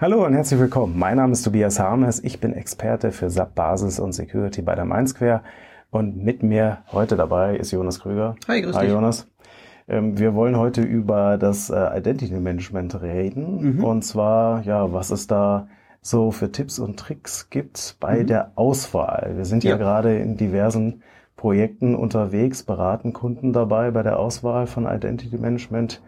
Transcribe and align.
Hallo 0.00 0.24
und 0.24 0.32
herzlich 0.34 0.60
willkommen. 0.60 0.96
Mein 0.98 1.16
Name 1.16 1.32
ist 1.32 1.42
Tobias 1.42 1.80
Harmes. 1.80 2.22
Ich 2.22 2.40
bin 2.40 2.52
Experte 2.52 3.10
für 3.10 3.30
SAP 3.30 3.54
Basis 3.54 3.98
und 3.98 4.12
Security 4.12 4.62
bei 4.62 4.74
der 4.74 4.84
Mainsquare. 4.84 5.42
Und 5.90 6.22
mit 6.22 6.42
mir 6.42 6.78
heute 6.92 7.16
dabei 7.16 7.56
ist 7.56 7.72
Jonas 7.72 8.00
Krüger. 8.00 8.36
Hi, 8.46 8.60
grüß 8.62 8.76
Hi, 8.76 8.84
dich. 8.84 8.92
Jonas. 8.94 9.26
Ähm, 9.88 10.18
Wir 10.18 10.34
wollen 10.34 10.56
heute 10.56 10.82
über 10.82 11.36
das 11.38 11.70
äh, 11.70 11.98
Identity 11.98 12.34
Management 12.34 13.00
reden. 13.02 13.76
Mhm. 13.78 13.84
Und 13.84 14.02
zwar, 14.04 14.62
ja, 14.62 14.92
was 14.92 15.10
es 15.10 15.26
da 15.26 15.66
so 16.00 16.30
für 16.30 16.52
Tipps 16.52 16.78
und 16.78 16.98
Tricks 16.98 17.50
gibt 17.50 17.96
bei 17.98 18.22
Mhm. 18.22 18.26
der 18.28 18.52
Auswahl. 18.54 19.32
Wir 19.34 19.44
sind 19.46 19.64
ja, 19.64 19.72
Ja. 19.72 19.76
gerade 19.78 20.16
in 20.18 20.36
diversen 20.36 21.02
Projekten 21.36 21.94
unterwegs, 21.96 22.62
beraten 22.62 23.12
Kunden 23.12 23.52
dabei 23.52 23.90
bei 23.90 24.02
der 24.02 24.18
Auswahl 24.18 24.66
von 24.66 24.86
Identity 24.86 25.38
Management 25.38 26.02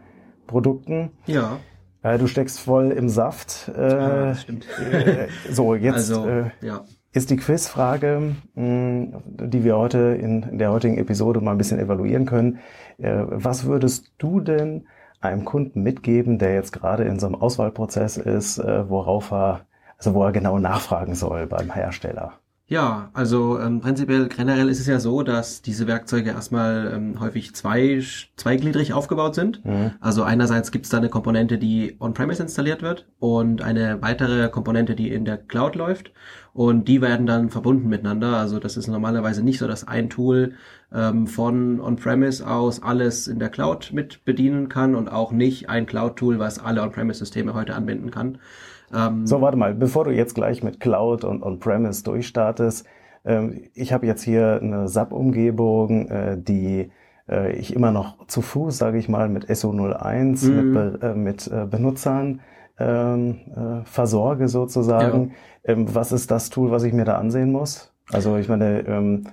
Produkten. 0.47 1.11
Ja, 1.27 1.59
Äh, 2.03 2.19
du 2.19 2.27
steckst 2.27 2.61
voll 2.61 2.91
im 2.93 3.09
Saft. 3.09 3.71
Äh, 3.77 3.91
Ja, 3.99 4.35
stimmt. 4.35 4.67
äh, 4.93 5.29
so, 5.51 5.75
jetzt 5.75 6.11
also, 6.11 6.27
äh, 6.27 6.51
ja. 6.63 6.85
ist 7.13 7.31
die 7.31 7.37
Quizfrage, 7.37 8.37
mh, 8.55 9.23
die 9.27 9.65
wir 9.65 9.77
heute 9.77 9.99
in, 10.21 10.43
in 10.45 10.59
der 10.59 10.73
heutigen 10.73 10.97
Episode 10.99 11.41
mal 11.41 11.53
ein 11.53 11.59
bisschen 11.59 11.79
evaluieren 11.79 12.27
können. 12.27 12.59
Äh, 12.99 13.25
was 13.27 13.65
würdest 13.65 14.13
du 14.19 14.41
denn 14.41 14.87
einem 15.21 15.45
Kunden 15.45 15.83
mitgeben, 15.83 16.39
der 16.39 16.55
jetzt 16.55 16.73
gerade 16.73 17.05
in 17.05 17.19
so 17.19 17.27
einem 17.27 17.35
Auswahlprozess 17.37 18.17
ist, 18.17 18.59
äh, 18.59 18.89
worauf 18.89 19.31
er, 19.33 19.67
also 19.99 20.15
wo 20.15 20.25
er 20.25 20.33
genau 20.33 20.59
nachfragen 20.59 21.15
soll 21.15 21.47
beim 21.47 21.71
Hersteller? 21.71 22.33
Ja, 22.71 23.11
also 23.15 23.59
ähm, 23.59 23.81
prinzipiell 23.81 24.29
generell 24.29 24.69
ist 24.69 24.79
es 24.79 24.87
ja 24.87 25.01
so, 25.01 25.25
dass 25.25 25.61
diese 25.61 25.89
Werkzeuge 25.89 26.31
erstmal 26.31 26.93
ähm, 26.95 27.19
häufig 27.19 27.53
zwei, 27.53 28.01
zweigliedrig 28.37 28.93
aufgebaut 28.93 29.35
sind. 29.35 29.65
Mhm. 29.65 29.91
Also 29.99 30.23
einerseits 30.23 30.71
gibt 30.71 30.85
es 30.85 30.91
da 30.91 30.99
eine 30.99 31.09
Komponente, 31.09 31.59
die 31.59 31.97
on-premise 31.99 32.41
installiert 32.41 32.81
wird 32.81 33.09
und 33.19 33.61
eine 33.61 34.01
weitere 34.03 34.49
Komponente, 34.51 34.95
die 34.95 35.13
in 35.13 35.25
der 35.25 35.37
Cloud 35.37 35.75
läuft. 35.75 36.13
Und 36.53 36.89
die 36.89 37.01
werden 37.01 37.27
dann 37.27 37.49
verbunden 37.51 37.89
miteinander. 37.89 38.37
Also 38.37 38.59
das 38.59 38.77
ist 38.77 38.89
normalerweise 38.89 39.43
nicht 39.45 39.59
so, 39.59 39.69
dass 39.69 39.87
ein 39.87 40.11
Tool 40.11 40.53
ähm, 40.93 41.27
von 41.29 41.81
on-premise 41.81 42.47
aus 42.47 42.83
alles 42.83 43.29
in 43.29 43.39
der 43.39 43.51
Cloud 43.51 43.91
mit 43.93 44.25
bedienen 44.25 44.69
kann 44.69 44.95
und 44.97 45.09
auch 45.11 45.31
nicht 45.33 45.69
ein 45.69 45.87
Cloud-Tool, 45.87 46.39
was 46.39 46.59
alle 46.59 46.83
on-premise-Systeme 46.83 47.55
heute 47.55 47.75
anbinden 47.75 48.11
kann. 48.11 48.39
Ähm, 48.93 49.27
So, 49.27 49.41
warte 49.41 49.57
mal, 49.57 49.75
bevor 49.75 50.05
du 50.05 50.11
jetzt 50.11 50.35
gleich 50.35 50.63
mit 50.65 50.81
Cloud 50.81 51.23
und 51.25 51.43
On-Premise 51.45 52.03
durchstartest, 52.03 52.85
ähm, 53.25 53.63
ich 53.75 53.93
habe 53.93 54.07
jetzt 54.07 54.23
hier 54.23 54.59
eine 54.61 54.89
SAP-Umgebung, 54.89 56.09
äh, 56.09 56.37
die 56.37 56.91
äh, 57.29 57.53
ich 57.53 57.75
immer 57.77 57.93
noch 57.93 58.27
zu 58.27 58.43
Fuß, 58.43 58.77
sage 58.77 58.99
ich 58.99 59.09
mal, 59.09 59.29
mit 59.29 59.49
SO01, 59.49 60.49
Mhm. 60.49 60.57
mit, 60.57 60.75
Be 60.75 61.07
äh, 61.07 61.15
mit 61.15 61.47
äh, 61.47 61.67
Benutzern 61.71 62.41
ähm, 62.81 63.39
äh, 63.55 63.85
versorge 63.85 64.49
sozusagen. 64.49 65.33
Ähm, 65.65 65.95
was 65.95 66.13
ist 66.13 66.31
das 66.31 66.51
Tool, 66.51 66.71
was 66.71 66.83
ich 66.85 66.93
mir 66.93 67.05
da 67.05 67.19
ansehen 67.19 67.53
muss? 67.53 67.93
Also 68.13 68.37
ich 68.37 68.49
meine, 68.49 68.81
ähm, 68.89 69.27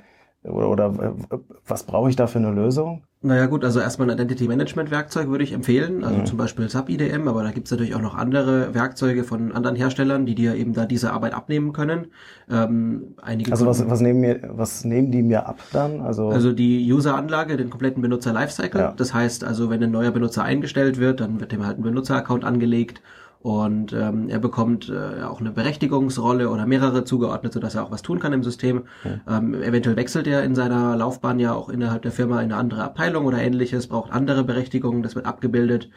oder, 0.44 0.70
oder 0.70 0.86
äh, 1.32 1.38
was 1.66 1.84
brauche 1.84 2.10
ich 2.10 2.16
da 2.16 2.28
für 2.28 2.40
eine 2.40 2.52
Lösung? 2.52 3.04
Naja 3.22 3.48
gut, 3.48 3.66
also 3.66 3.80
erstmal 3.80 4.08
ein 4.10 4.14
Identity 4.14 4.48
Management 4.48 4.92
Werkzeug 4.92 5.28
würde 5.30 5.44
ich 5.44 5.52
empfehlen, 5.52 6.04
also 6.04 6.20
Mhm. 6.20 6.26
zum 6.28 6.38
Beispiel 6.38 6.70
SAP 6.70 6.90
IDM, 6.90 7.28
aber 7.28 7.42
da 7.44 7.50
gibt's 7.52 7.72
natürlich 7.72 7.96
auch 7.96 8.02
noch 8.02 8.14
andere 8.14 8.76
Werkzeuge 8.76 9.24
von 9.24 9.52
anderen 9.54 9.76
Herstellern, 9.76 10.28
die 10.28 10.36
dir 10.36 10.54
eben 10.56 10.74
da 10.74 10.86
diese 10.86 11.12
Arbeit 11.12 11.34
abnehmen 11.34 11.74
können. 11.74 12.08
Ähm, 12.50 13.16
einige 13.22 13.52
Also 13.52 13.66
was, 13.66 13.90
was, 13.90 14.02
nehmen 14.02 14.20
mir, 14.22 14.42
was 14.54 14.86
nehmen 14.86 15.12
die 15.12 15.24
mir 15.24 15.48
ab 15.48 15.60
dann? 15.74 16.00
Also, 16.02 16.30
also 16.30 16.54
die 16.54 16.94
User-Anlage, 16.94 17.58
den 17.58 17.72
kompletten 17.72 18.04
Benutzer-Lifecycle. 18.04 18.82
Ja. 18.82 18.94
Das 18.96 19.14
heißt 19.16 19.44
also, 19.44 19.72
wenn 19.72 19.84
ein 19.84 19.92
neuer 19.92 20.12
Benutzer 20.12 20.44
eingestellt 20.44 21.00
wird, 21.00 21.20
dann 21.20 21.40
wird 21.40 21.52
dem 21.52 21.66
halt 21.66 21.80
ein 21.80 21.84
Benutzer-Account 21.84 22.46
angelegt 22.46 23.02
und 23.40 23.94
ähm, 23.94 24.30
er 24.30 24.40
bekommt 24.40 24.90
äh, 24.90 25.24
auch 25.24 25.40
eine 25.40 25.52
Berechtigungsrolle 25.52 26.50
oder 26.50 26.66
mehrere 26.66 27.04
zugeordnet, 27.04 27.54
sodass 27.54 27.76
er 27.76 27.84
auch 27.84 27.92
was 27.92 28.02
tun 28.02 28.20
kann 28.20 28.34
im 28.34 28.44
System. 28.44 28.84
Ähm, 29.28 29.54
eventuell 29.54 29.96
wechselt 29.96 30.28
er 30.28 30.44
in 30.44 30.56
seiner 30.56 30.96
Laufbahn 30.96 31.40
ja 31.40 31.54
auch 31.54 31.70
innerhalb 31.70 32.02
der 32.02 32.12
Firma 32.12 32.42
in 32.42 32.52
eine 32.52 32.58
andere 32.58 32.84
Abteilung 32.84 33.26
oder 33.26 33.40
ähnliches, 33.40 33.88
braucht 33.88 34.12
andere 34.12 34.44
Berechtigungen, 34.44 35.04
das 35.04 35.16
wird 35.16 35.26
abgebildet. 35.26 35.90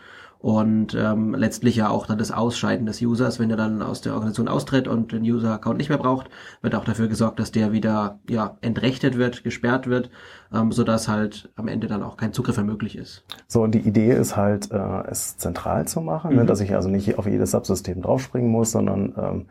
Und 0.43 0.95
ähm, 0.99 1.35
letztlich 1.35 1.77
ja 1.77 1.91
auch 1.91 2.07
dann 2.07 2.17
das 2.17 2.31
Ausscheiden 2.33 2.87
des 2.87 3.03
Users, 3.03 3.39
wenn 3.39 3.51
er 3.51 3.59
dann 3.59 3.83
aus 3.83 4.01
der 4.01 4.15
Organisation 4.15 4.49
austritt 4.49 4.89
und 4.89 5.13
den 5.13 5.23
User-Account 5.23 5.77
nicht 5.77 5.91
mehr 5.91 5.99
braucht, 5.99 6.31
wird 6.63 6.75
auch 6.75 6.85
dafür 6.85 7.09
gesorgt, 7.09 7.39
dass 7.39 7.53
der 7.53 7.73
wieder 7.73 8.19
ja 8.27 8.57
entrechtet 8.63 9.19
wird, 9.19 9.45
gesperrt 9.45 9.87
wird, 9.87 10.11
ähm, 10.51 10.73
sodass 10.73 11.09
halt 11.09 11.51
am 11.57 11.69
Ende 11.69 11.89
dann 11.89 12.03
auch 12.03 12.17
kein 12.17 12.33
Zugriff 12.33 12.57
mehr 12.57 12.65
möglich 12.65 12.97
ist. 12.97 13.23
So, 13.49 13.63
und 13.63 13.75
die 13.75 13.81
Idee 13.81 14.13
ist 14.13 14.35
halt, 14.35 14.71
äh, 14.71 15.03
es 15.11 15.37
zentral 15.37 15.87
zu 15.87 16.01
machen, 16.01 16.35
ne? 16.35 16.45
Mhm. 16.45 16.47
dass 16.47 16.61
ich 16.63 16.75
also 16.75 16.89
nicht 16.89 17.19
auf 17.19 17.27
jedes 17.27 17.51
Subsystem 17.51 18.01
draufspringen 18.01 18.51
muss, 18.51 18.71
sondern 18.73 19.13
ähm, 19.19 19.47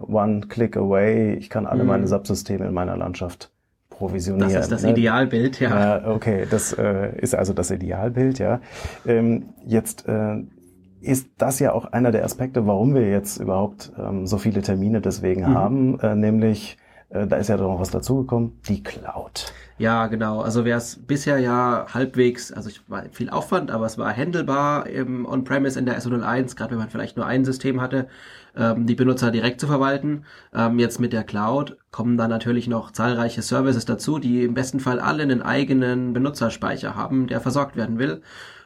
one 0.00 0.40
click 0.48 0.76
away, 0.76 1.34
ich 1.34 1.50
kann 1.50 1.66
alle 1.66 1.84
Mhm. 1.84 1.88
meine 1.88 2.08
Subsysteme 2.08 2.66
in 2.66 2.74
meiner 2.74 2.96
Landschaft 2.96 3.52
provisionieren. 4.06 4.52
Das 4.52 4.64
ist 4.64 4.72
das 4.72 4.82
ne? 4.82 4.90
Idealbild, 4.90 5.60
ja. 5.60 5.98
Ja, 5.98 6.10
okay, 6.10 6.46
das 6.50 6.72
äh, 6.72 7.16
ist 7.20 7.34
also 7.34 7.52
das 7.52 7.70
Idealbild, 7.70 8.38
ja. 8.38 8.60
Ähm, 9.06 9.50
jetzt 9.64 10.06
äh, 10.08 10.38
ist 11.00 11.28
das 11.38 11.58
ja 11.58 11.72
auch 11.72 11.86
einer 11.86 12.10
der 12.10 12.24
Aspekte, 12.24 12.66
warum 12.66 12.94
wir 12.94 13.08
jetzt 13.08 13.38
überhaupt 13.38 13.92
ähm, 13.98 14.26
so 14.26 14.38
viele 14.38 14.62
Termine 14.62 15.00
deswegen 15.00 15.42
Mhm. 15.42 15.54
haben, 15.54 16.00
äh, 16.00 16.14
nämlich, 16.14 16.78
äh, 17.10 17.26
da 17.26 17.36
ist 17.36 17.48
ja 17.48 17.56
doch 17.56 17.68
noch 17.68 17.80
was 17.80 17.90
dazugekommen, 17.90 18.60
die 18.68 18.82
Cloud. 18.82 19.52
Ja, 19.78 20.06
genau. 20.06 20.40
Also 20.42 20.64
wäre 20.64 20.78
es 20.78 20.96
bisher 21.06 21.38
ja 21.38 21.86
halbwegs, 21.92 22.52
also 22.52 22.68
es 22.68 22.82
war 22.88 23.04
viel 23.10 23.30
Aufwand, 23.30 23.70
aber 23.70 23.86
es 23.86 23.98
war 23.98 24.14
handelbar 24.16 24.86
im 24.88 25.26
On-Premise 25.26 25.78
in 25.78 25.86
der 25.86 25.98
SO01, 26.00 26.56
gerade 26.56 26.72
wenn 26.72 26.78
man 26.78 26.90
vielleicht 26.90 27.16
nur 27.16 27.26
ein 27.26 27.44
System 27.44 27.80
hatte, 27.80 28.06
ähm, 28.56 28.86
die 28.86 28.94
Benutzer 28.94 29.30
direkt 29.30 29.60
zu 29.60 29.66
verwalten. 29.66 30.24
Ähm, 30.54 30.78
jetzt 30.78 31.00
mit 31.00 31.12
der 31.12 31.24
Cloud 31.24 31.76
kommen 31.90 32.16
dann 32.16 32.30
natürlich 32.30 32.68
noch 32.68 32.90
zahlreiche 32.90 33.42
Services 33.42 33.84
dazu, 33.84 34.18
die 34.18 34.44
im 34.44 34.54
besten 34.54 34.80
Fall 34.80 35.00
alle 35.00 35.22
einen 35.22 35.42
eigenen 35.42 36.12
Benutzerspeicher 36.12 36.94
haben, 36.94 37.26
der 37.26 37.40
versorgt 37.40 37.76
werden 37.76 37.98
will. 37.98 38.22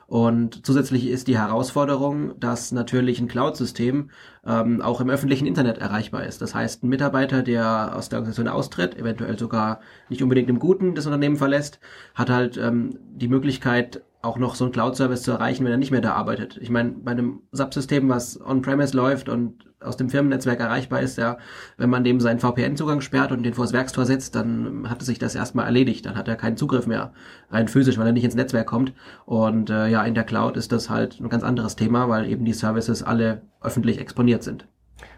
Und 0.08 0.64
zusätzlich 0.64 1.08
ist 1.08 1.26
die 1.26 1.36
Herausforderung, 1.36 2.38
dass 2.38 2.70
natürlich 2.70 3.20
ein 3.20 3.26
Cloud-System 3.26 4.10
ähm, 4.46 4.80
auch 4.80 5.00
im 5.00 5.10
öffentlichen 5.10 5.46
Internet 5.46 5.78
erreichbar 5.78 6.24
ist. 6.24 6.40
Das 6.40 6.54
heißt, 6.54 6.84
ein 6.84 6.88
Mitarbeiter, 6.88 7.42
der 7.42 7.96
aus 7.96 8.08
der 8.08 8.20
Organisation 8.20 8.46
austritt, 8.46 8.96
eventuell 8.96 9.36
sogar 9.36 9.80
nicht 10.08 10.22
unbedingt 10.22 10.48
im 10.48 10.60
Guten 10.60 10.94
das 10.94 11.06
Unternehmen 11.06 11.36
verlässt, 11.36 11.80
hat 12.14 12.30
halt 12.30 12.56
ähm, 12.56 12.98
die 13.16 13.28
Möglichkeit, 13.28 14.02
auch 14.22 14.38
noch 14.38 14.54
so 14.54 14.64
einen 14.64 14.72
Cloud-Service 14.72 15.22
zu 15.22 15.32
erreichen, 15.32 15.64
wenn 15.64 15.72
er 15.72 15.78
nicht 15.78 15.90
mehr 15.90 16.00
da 16.00 16.14
arbeitet. 16.14 16.56
Ich 16.60 16.70
meine, 16.70 16.90
bei 16.90 17.12
einem 17.12 17.42
Subsystem, 17.52 18.08
was 18.08 18.40
on-premise 18.40 18.96
läuft 18.96 19.28
und 19.28 19.65
aus 19.80 19.96
dem 19.96 20.08
Firmennetzwerk 20.08 20.60
erreichbar 20.60 21.00
ist, 21.00 21.18
ja, 21.18 21.38
wenn 21.76 21.90
man 21.90 22.04
dem 22.04 22.20
seinen 22.20 22.38
VPN-Zugang 22.38 23.00
sperrt 23.00 23.32
und 23.32 23.42
den 23.42 23.54
vors 23.54 23.72
Werkstor 23.72 24.06
setzt, 24.06 24.34
dann 24.34 24.88
hat 24.88 25.02
sich 25.02 25.18
das 25.18 25.34
erstmal 25.34 25.66
erledigt. 25.66 26.06
Dann 26.06 26.16
hat 26.16 26.28
er 26.28 26.36
keinen 26.36 26.56
Zugriff 26.56 26.86
mehr 26.86 27.12
rein 27.50 27.68
physisch, 27.68 27.98
weil 27.98 28.06
er 28.06 28.12
nicht 28.12 28.24
ins 28.24 28.34
Netzwerk 28.34 28.66
kommt. 28.66 28.92
Und 29.26 29.70
äh, 29.70 29.88
ja, 29.88 30.02
in 30.04 30.14
der 30.14 30.24
Cloud 30.24 30.56
ist 30.56 30.72
das 30.72 30.88
halt 30.88 31.20
ein 31.20 31.28
ganz 31.28 31.44
anderes 31.44 31.76
Thema, 31.76 32.08
weil 32.08 32.26
eben 32.26 32.44
die 32.44 32.54
Services 32.54 33.02
alle 33.02 33.42
öffentlich 33.60 34.00
exponiert 34.00 34.42
sind. 34.42 34.66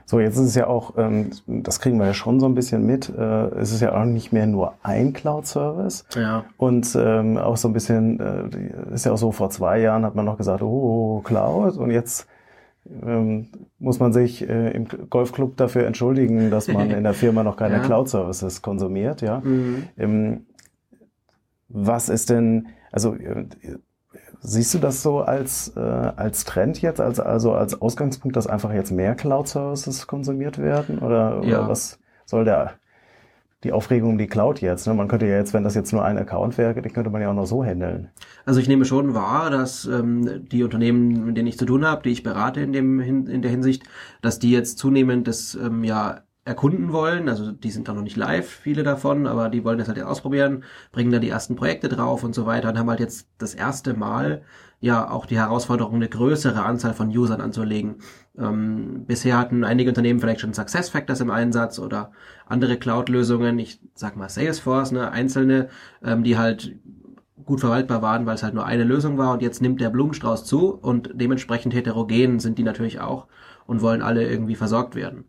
So, 0.06 0.20
jetzt 0.20 0.36
ist 0.36 0.46
es 0.46 0.54
ja 0.54 0.66
auch, 0.66 0.94
ähm, 0.96 1.30
das 1.46 1.80
kriegen 1.80 1.98
wir 1.98 2.06
ja 2.06 2.14
schon 2.14 2.40
so 2.40 2.46
ein 2.46 2.54
bisschen 2.54 2.86
mit, 2.86 3.10
äh, 3.10 3.48
es 3.56 3.72
ist 3.72 3.82
ja 3.82 3.94
auch 3.94 4.06
nicht 4.06 4.32
mehr 4.32 4.46
nur 4.46 4.72
ein 4.82 5.12
Cloud-Service. 5.12 6.06
Ja. 6.14 6.46
Und 6.56 6.96
ähm, 6.98 7.36
auch 7.36 7.58
so 7.58 7.68
ein 7.68 7.74
bisschen, 7.74 8.18
äh, 8.18 8.94
ist 8.94 9.04
ja 9.04 9.12
auch 9.12 9.18
so, 9.18 9.32
vor 9.32 9.50
zwei 9.50 9.80
Jahren 9.80 10.06
hat 10.06 10.14
man 10.14 10.24
noch 10.24 10.38
gesagt, 10.38 10.62
oh, 10.62 11.20
Cloud. 11.24 11.76
Und 11.76 11.90
jetzt 11.90 12.26
ähm, 13.04 13.48
muss 13.78 13.98
man 14.00 14.12
sich 14.12 14.48
äh, 14.48 14.70
im 14.72 14.86
Golfclub 15.10 15.56
dafür 15.56 15.86
entschuldigen, 15.86 16.50
dass 16.50 16.68
man 16.68 16.90
in 16.90 17.04
der 17.04 17.14
Firma 17.14 17.42
noch 17.44 17.56
keine 17.56 17.76
Ja. 17.78 17.82
Cloud-Services 17.82 18.62
konsumiert. 18.62 19.20
Ja. 19.20 19.40
Mhm. 19.40 19.84
Ähm, 19.96 20.46
was 21.68 22.08
ist 22.08 22.30
denn, 22.30 22.68
also 22.92 23.14
äh, 23.14 23.44
siehst 24.40 24.72
du 24.74 24.78
das 24.78 25.02
so 25.02 25.20
als, 25.20 25.72
äh, 25.76 25.80
als 25.80 26.44
Trend 26.44 26.80
jetzt, 26.80 27.00
als, 27.00 27.20
also 27.20 27.52
als 27.52 27.80
Ausgangspunkt, 27.80 28.36
dass 28.36 28.46
einfach 28.46 28.72
jetzt 28.72 28.90
mehr 28.90 29.14
Cloud-Services 29.14 30.06
konsumiert 30.06 30.58
werden? 30.58 30.98
Oder, 31.00 31.42
Ja. 31.44 31.58
oder 31.60 31.68
was 31.68 31.98
soll 32.24 32.44
der, 32.44 32.72
die 33.64 33.72
Aufregung 33.72 34.10
um 34.10 34.18
die 34.18 34.26
Cloud 34.26 34.60
jetzt? 34.60 34.86
Ne? 34.86 34.94
Man 34.94 35.08
könnte 35.08 35.26
ja 35.26 35.36
jetzt, 35.36 35.52
wenn 35.52 35.64
das 35.64 35.74
jetzt 35.74 35.92
nur 35.92 36.04
ein 36.04 36.18
Account 36.18 36.58
wäre, 36.58 36.80
den 36.80 36.92
könnte 36.92 37.10
man 37.10 37.22
ja 37.22 37.30
auch 37.30 37.34
noch 37.34 37.46
so 37.46 37.64
handeln. 37.64 38.10
Also 38.44 38.60
ich 38.60 38.68
nehme 38.68 38.84
schon 38.84 39.14
wahr, 39.14 39.50
dass 39.50 39.84
ähm, 39.84 40.46
die 40.48 40.62
Unternehmen, 40.62 41.26
mit 41.26 41.36
denen 41.36 41.48
ich 41.48 41.58
zu 41.58 41.66
tun 41.66 41.84
habe, 41.84 42.02
die 42.02 42.10
ich 42.10 42.22
berate 42.22 42.60
in 42.60 42.72
dem 42.72 43.00
in 43.00 43.42
der 43.42 43.50
Hinsicht, 43.50 43.82
dass 44.22 44.38
die 44.38 44.52
jetzt 44.52 44.78
zunehmend 44.78 45.26
das 45.26 45.54
ähm, 45.54 45.84
ja 45.84 46.22
erkunden 46.48 46.92
wollen. 46.92 47.28
Also 47.28 47.52
die 47.52 47.70
sind 47.70 47.88
da 47.88 47.94
noch 47.94 48.02
nicht 48.02 48.16
live, 48.16 48.48
viele 48.48 48.82
davon, 48.82 49.26
aber 49.26 49.50
die 49.50 49.64
wollen 49.64 49.78
das 49.78 49.86
halt 49.86 49.98
jetzt 49.98 50.06
ausprobieren, 50.06 50.64
bringen 50.92 51.12
da 51.12 51.18
die 51.18 51.28
ersten 51.28 51.56
Projekte 51.56 51.88
drauf 51.88 52.24
und 52.24 52.34
so 52.34 52.46
weiter 52.46 52.70
und 52.70 52.78
haben 52.78 52.88
halt 52.88 53.00
jetzt 53.00 53.28
das 53.36 53.54
erste 53.54 53.94
Mal 53.94 54.42
ja 54.80 55.10
auch 55.10 55.26
die 55.26 55.36
Herausforderung, 55.36 55.96
eine 55.96 56.08
größere 56.08 56.64
Anzahl 56.64 56.94
von 56.94 57.08
Usern 57.08 57.40
anzulegen. 57.40 57.96
Ähm, 58.38 59.04
bisher 59.06 59.36
hatten 59.38 59.64
einige 59.64 59.90
Unternehmen 59.90 60.20
vielleicht 60.20 60.40
schon 60.40 60.54
SuccessFactors 60.54 61.20
im 61.20 61.30
Einsatz 61.30 61.78
oder 61.78 62.12
andere 62.46 62.76
Cloud-Lösungen, 62.76 63.58
ich 63.58 63.80
sag 63.94 64.16
mal 64.16 64.28
Salesforce, 64.28 64.92
ne, 64.92 65.10
einzelne, 65.10 65.68
ähm, 66.02 66.22
die 66.22 66.38
halt 66.38 66.76
gut 67.44 67.60
verwaltbar 67.60 68.02
waren, 68.02 68.26
weil 68.26 68.34
es 68.34 68.42
halt 68.42 68.54
nur 68.54 68.66
eine 68.66 68.84
Lösung 68.84 69.16
war 69.16 69.32
und 69.32 69.42
jetzt 69.42 69.62
nimmt 69.62 69.80
der 69.80 69.90
Blumenstrauß 69.90 70.44
zu 70.44 70.74
und 70.74 71.10
dementsprechend 71.14 71.74
heterogen 71.74 72.40
sind 72.40 72.58
die 72.58 72.62
natürlich 72.62 73.00
auch. 73.00 73.26
und 73.68 73.82
wollen 73.82 74.02
alle 74.02 74.26
irgendwie 74.26 74.56
versorgt 74.56 74.96
werden. 74.96 75.26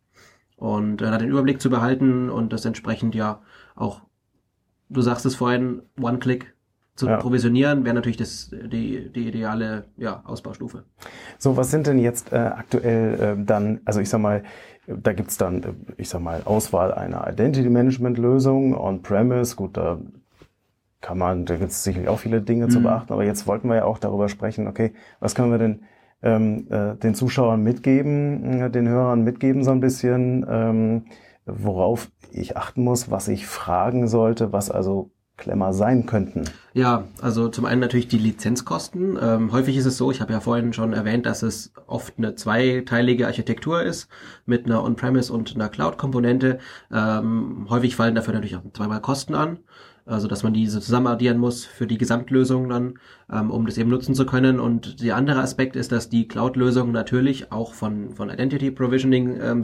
Und 0.56 1.01
äh, 1.01 1.17
den 1.17 1.29
Überblick 1.29 1.61
zu 1.61 1.69
behalten 1.69 2.29
und 2.29 2.53
das 2.53 2.65
entsprechend 2.65 3.13
ja 3.13 3.41
auch, 3.75 4.01
du 4.89 5.01
sagst 5.01 5.25
es 5.25 5.35
vorhin, 5.35 5.83
One-Click 6.01 6.56
zu 7.00 7.07
ja. 7.07 7.18
provisionieren, 7.18 7.86
wäre 7.86 7.96
natürlich 7.96 8.18
das, 8.18 8.51
die, 8.51 9.10
die 9.10 9.30
ideale 9.30 9.86
ja, 9.96 10.22
Ausbaustufe. 10.25 10.84
So, 11.38 11.56
was 11.56 11.72
sind 11.72 11.88
denn 11.88 11.98
jetzt 11.98 12.34
äh, 12.34 12.36
aktuell 12.36 13.38
äh, 13.40 13.44
dann, 13.46 13.80
also 13.86 14.01
ich 14.01 14.10
sag 14.10 14.19
mal, 14.19 14.44
da 14.86 15.13
gibt's 15.13 15.38
dann, 15.38 15.63
äh, 15.63 15.74
ich 15.96 16.10
sag 16.10 16.22
mal, 16.22 16.42
Auswahl 16.44 16.94
einer 16.94 17.25
Identity 17.31 17.69
Management 17.69 18.18
Lösung 18.18 18.75
on-premise, 18.78 19.56
gut, 19.56 19.78
da 19.78 20.00
kann 21.00 21.18
man, 21.18 21.46
da 21.46 21.56
gibt's 21.56 21.86
sicherlich 21.86 22.10
auch 22.10 22.19
viele 22.19 22.42
Dinge 22.42 22.66
mhm. 22.66 22.69
zu 22.69 22.81
beachten, 22.81 23.13
aber 23.13 23.24
jetzt 23.24 23.48
wollten 23.48 23.69
wir 23.69 23.78
ja 23.78 23.86
auch 23.86 23.98
darüber 23.98 24.28
sprechen, 24.28 24.68
okay, 24.68 24.94
was 25.22 25.36
können 25.36 25.52
wir 25.52 25.57
denn 25.57 25.84
ähm, 26.22 26.68
äh, 26.69 26.95
den 26.95 27.16
Zuschauern 27.16 27.63
mitgeben, 27.63 28.62
äh, 28.62 28.69
den 28.69 28.90
Hörern 28.90 29.24
mitgeben 29.24 29.63
so 29.63 29.72
ein 29.72 29.80
bisschen, 29.80 30.45
ähm, 30.50 31.06
worauf 31.45 32.12
ich 32.34 32.57
achten 32.57 32.84
muss, 32.84 33.10
was 33.10 33.30
ich 33.30 33.48
fragen 33.48 34.10
sollte, 34.10 34.52
was 34.52 34.69
also 34.69 35.12
Klemmer 35.39 35.74
sein 35.74 36.06
könnten? 36.06 36.44
Ja, 36.74 37.06
also 37.21 37.50
zum 37.50 37.65
einen 37.65 37.81
natürlich 37.81 38.07
die 38.07 38.18
Lizenzkosten. 38.18 39.18
Ähm, 39.21 39.51
häufig 39.51 39.75
ist 39.75 39.86
es 39.86 39.97
so, 39.97 40.12
ich 40.12 40.21
habe 40.21 40.33
ja 40.33 40.39
vorhin 40.39 40.74
schon 40.74 40.94
erwähnt, 40.94 41.25
dass 41.25 41.41
es 41.41 41.74
oft 41.88 42.13
eine 42.18 42.36
zweiteilige 42.36 43.25
Architektur 43.25 43.81
ist 43.81 44.07
mit 44.45 44.65
einer 44.65 44.83
On-Premise 44.83 45.33
und 45.33 45.56
einer 45.56 45.69
Cloud-Komponente. 45.69 46.59
Ähm, 46.94 47.65
häufig 47.69 47.95
fallen 47.95 48.15
dafür 48.15 48.33
natürlich 48.33 48.57
auch 48.57 48.63
zweimal 48.74 49.01
Kosten 49.01 49.33
an 49.33 49.59
also 50.09 50.27
dass 50.27 50.44
man 50.44 50.53
diese 50.53 50.81
zusammen 50.81 51.07
addieren 51.07 51.38
muss 51.38 51.65
für 51.65 51.85
die 51.85 51.97
Gesamtlösung 51.97 52.67
dann, 52.67 52.95
ähm, 53.31 53.51
um 53.51 53.65
das 53.65 53.77
eben 53.77 53.89
nutzen 53.89 54.15
zu 54.15 54.25
können. 54.25 54.59
Und 54.59 55.01
der 55.01 55.15
andere 55.15 55.39
Aspekt 55.39 55.75
ist, 55.75 55.91
dass 55.91 56.09
die 56.09 56.27
Cloud-Lösungen 56.27 56.91
natürlich 56.91 57.51
auch 57.51 57.73
von, 57.73 58.15
von 58.15 58.29
Identity 58.29 58.71
Provisioning 58.71 59.39
ähm, 59.39 59.63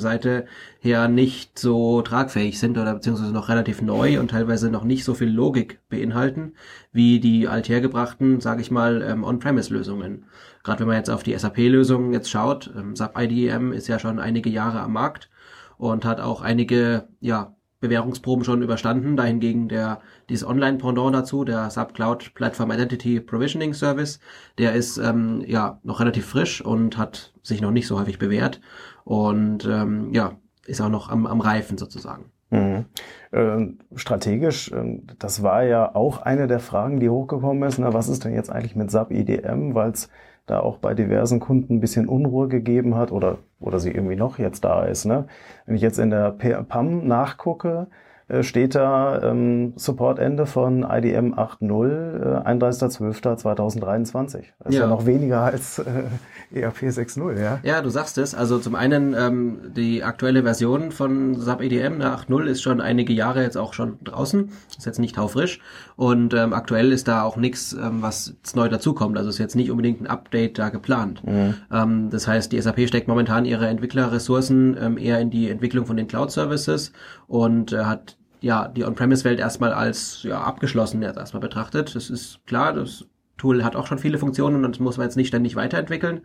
her 0.80 1.08
nicht 1.08 1.58
so 1.58 2.02
tragfähig 2.04 2.60
sind 2.60 2.78
oder 2.78 2.94
beziehungsweise 2.94 3.34
noch 3.34 3.50
relativ 3.50 3.82
neu 3.82 4.20
und 4.20 4.32
teilweise 4.32 4.70
noch 4.70 4.84
nicht 4.84 5.04
so 5.04 5.16
viel 5.16 5.30
Logik 5.30 5.80
beinhalten, 5.90 6.54
wie 6.92 7.20
die 7.20 7.48
althergebrachten, 7.48 8.40
sage 8.40 8.62
ich 8.62 8.70
mal, 8.70 9.02
ähm, 9.02 9.24
On-Premise-Lösungen. 9.24 10.26
Gerade 10.64 10.82
wenn 10.82 10.88
man 10.88 10.98
jetzt 10.98 11.10
auf 11.10 11.24
die 11.24 11.38
SAP-Lösungen 11.38 12.14
jetzt 12.14 12.30
schaut, 12.30 12.72
ähm, 12.78 12.96
SAP 12.96 13.20
IDM 13.20 13.72
ist 13.72 13.88
ja 13.88 13.98
schon 13.98 14.20
einige 14.20 14.50
Jahre 14.50 14.82
am 14.82 14.94
Markt 14.94 15.30
und 15.78 16.06
hat 16.06 16.22
auch 16.22 16.42
einige, 16.42 17.08
ja, 17.20 17.55
Bewährungsproben 17.80 18.46
schon 18.46 18.62
überstanden. 18.62 19.18
Dahingegen 19.18 19.68
der, 19.68 20.00
dieses 20.30 20.48
Online-Pendant 20.48 21.14
dazu, 21.14 21.44
der 21.44 21.70
Subcloud 21.70 22.34
Platform 22.34 22.72
Identity 22.72 23.20
Provisioning 23.20 23.74
Service, 23.74 24.20
der 24.58 24.74
ist 24.74 24.98
ähm, 24.98 25.44
ja 25.46 25.80
noch 25.84 26.00
relativ 26.00 26.26
frisch 26.26 26.64
und 26.64 26.98
hat 26.98 27.34
sich 27.44 27.62
noch 27.62 27.72
nicht 27.72 27.88
so 27.88 28.00
häufig 28.00 28.18
bewährt 28.18 28.62
und 29.04 29.66
ähm, 29.66 30.14
ja, 30.14 30.34
ist 30.66 30.82
auch 30.82 30.90
noch 30.90 31.10
am, 31.10 31.26
am 31.26 31.42
Reifen 31.42 31.78
sozusagen. 31.78 32.32
Mhm. 32.50 32.86
Äh, 33.32 33.68
strategisch, 33.96 34.72
äh, 34.72 35.00
das 35.20 35.44
war 35.44 35.64
ja 35.64 35.96
auch 35.96 36.22
eine 36.22 36.48
der 36.48 36.60
Fragen, 36.60 37.00
die 37.00 37.10
hochgekommen 37.10 37.68
ist. 37.68 37.80
Na, 37.80 37.94
was 37.94 38.08
ist 38.08 38.24
denn 38.24 38.34
jetzt 38.34 38.52
eigentlich 38.52 38.76
mit 38.76 38.92
SAP 38.92 39.12
IDM, 39.12 39.74
weil 39.74 39.92
es 39.92 40.10
da 40.46 40.60
auch 40.60 40.78
bei 40.78 40.94
diversen 40.94 41.40
Kunden 41.40 41.76
ein 41.76 41.80
bisschen 41.80 42.08
Unruhe 42.08 42.48
gegeben 42.48 42.96
hat 42.96 43.12
oder, 43.12 43.40
oder 43.60 43.80
sie 43.80 43.92
irgendwie 43.92 44.16
noch 44.16 44.38
jetzt 44.38 44.64
da 44.64 44.86
ist. 44.86 45.06
Ne? 45.06 45.28
Wenn 45.66 45.76
ich 45.76 45.82
jetzt 45.82 45.98
in 45.98 46.10
der 46.10 46.32
PAM 46.32 47.08
nachgucke, 47.08 47.88
äh, 48.28 48.42
steht 48.42 48.74
da 48.74 49.22
ähm, 49.22 49.74
Supportende 49.76 50.48
von 50.48 50.82
IDM 50.82 51.36
8.0, 51.36 52.42
äh, 52.42 52.50
31.12.2023. 52.50 54.46
Das 54.60 54.70
ist 54.70 54.76
ja. 54.76 54.82
ja 54.82 54.88
noch 54.88 55.06
weniger 55.06 55.42
als 55.42 55.78
äh, 55.80 56.06
ERP 56.52 56.78
6.0, 56.84 57.40
ja? 57.40 57.60
Ja, 57.62 57.84
du 57.84 57.90
sagst 57.90 58.18
es. 58.18 58.34
Also 58.34 58.58
zum 58.58 58.74
einen 58.74 59.14
ähm, 59.14 59.60
die 59.76 60.04
aktuelle 60.04 60.42
Version 60.42 60.92
von 60.92 61.40
SAP 61.40 61.62
EDM 61.62 62.02
8.0 62.02 62.46
ist 62.46 62.64
schon 62.64 62.82
einige 62.82 63.14
Jahre 63.14 63.44
jetzt 63.44 63.58
auch 63.58 63.74
schon 63.74 64.00
draußen. 64.04 64.50
Ist 64.76 64.88
jetzt 64.88 65.00
nicht 65.00 65.16
taufrisch. 65.18 65.60
Und 65.96 66.34
ähm, 66.34 66.54
aktuell 66.54 66.92
ist 66.92 67.08
da 67.08 67.22
auch 67.22 67.38
nichts, 67.38 67.74
ähm, 67.74 68.02
was 68.02 68.36
neu 68.56 68.70
dazukommt. 68.70 69.18
Also 69.18 69.30
ist 69.30 69.38
jetzt 69.38 69.56
nicht 69.56 69.70
unbedingt 69.70 70.02
ein 70.02 70.08
Update 70.08 70.58
da 70.58 70.70
geplant. 70.70 71.24
Mhm. 71.26 71.54
Ähm, 71.72 72.10
das 72.10 72.28
heißt, 72.28 72.52
die 72.52 72.60
SAP 72.60 72.88
steckt 72.88 73.08
momentan 73.08 73.46
ihre 73.46 73.68
Entwicklerressourcen 73.68 74.78
ähm, 74.82 74.98
eher 74.98 75.20
in 75.20 75.30
die 75.30 75.50
Entwicklung 75.50 75.86
von 75.86 75.96
den 75.96 76.08
Cloud-Services 76.08 76.92
und 77.28 77.72
äh, 77.72 77.86
hat 77.86 78.18
ja 78.46 78.68
die 78.68 78.86
On-Premise-Welt 78.86 79.40
erstmal 79.40 79.74
als 79.74 80.22
ja, 80.22 80.40
abgeschlossen 80.40 81.02
jetzt 81.02 81.18
erstmal 81.18 81.42
betrachtet. 81.42 81.96
Das 81.96 82.12
ist 82.12 82.46
klar, 82.46 82.74
das 82.74 83.06
Tool 83.38 83.64
hat 83.64 83.76
auch 83.76 83.88
schon 83.88 83.98
viele 83.98 84.20
Funktionen 84.20 84.64
und 84.64 84.76
das 84.76 84.80
muss 84.80 84.98
man 84.98 85.08
jetzt 85.08 85.16
nicht 85.16 85.30
ständig 85.30 85.56
weiterentwickeln. 85.56 86.22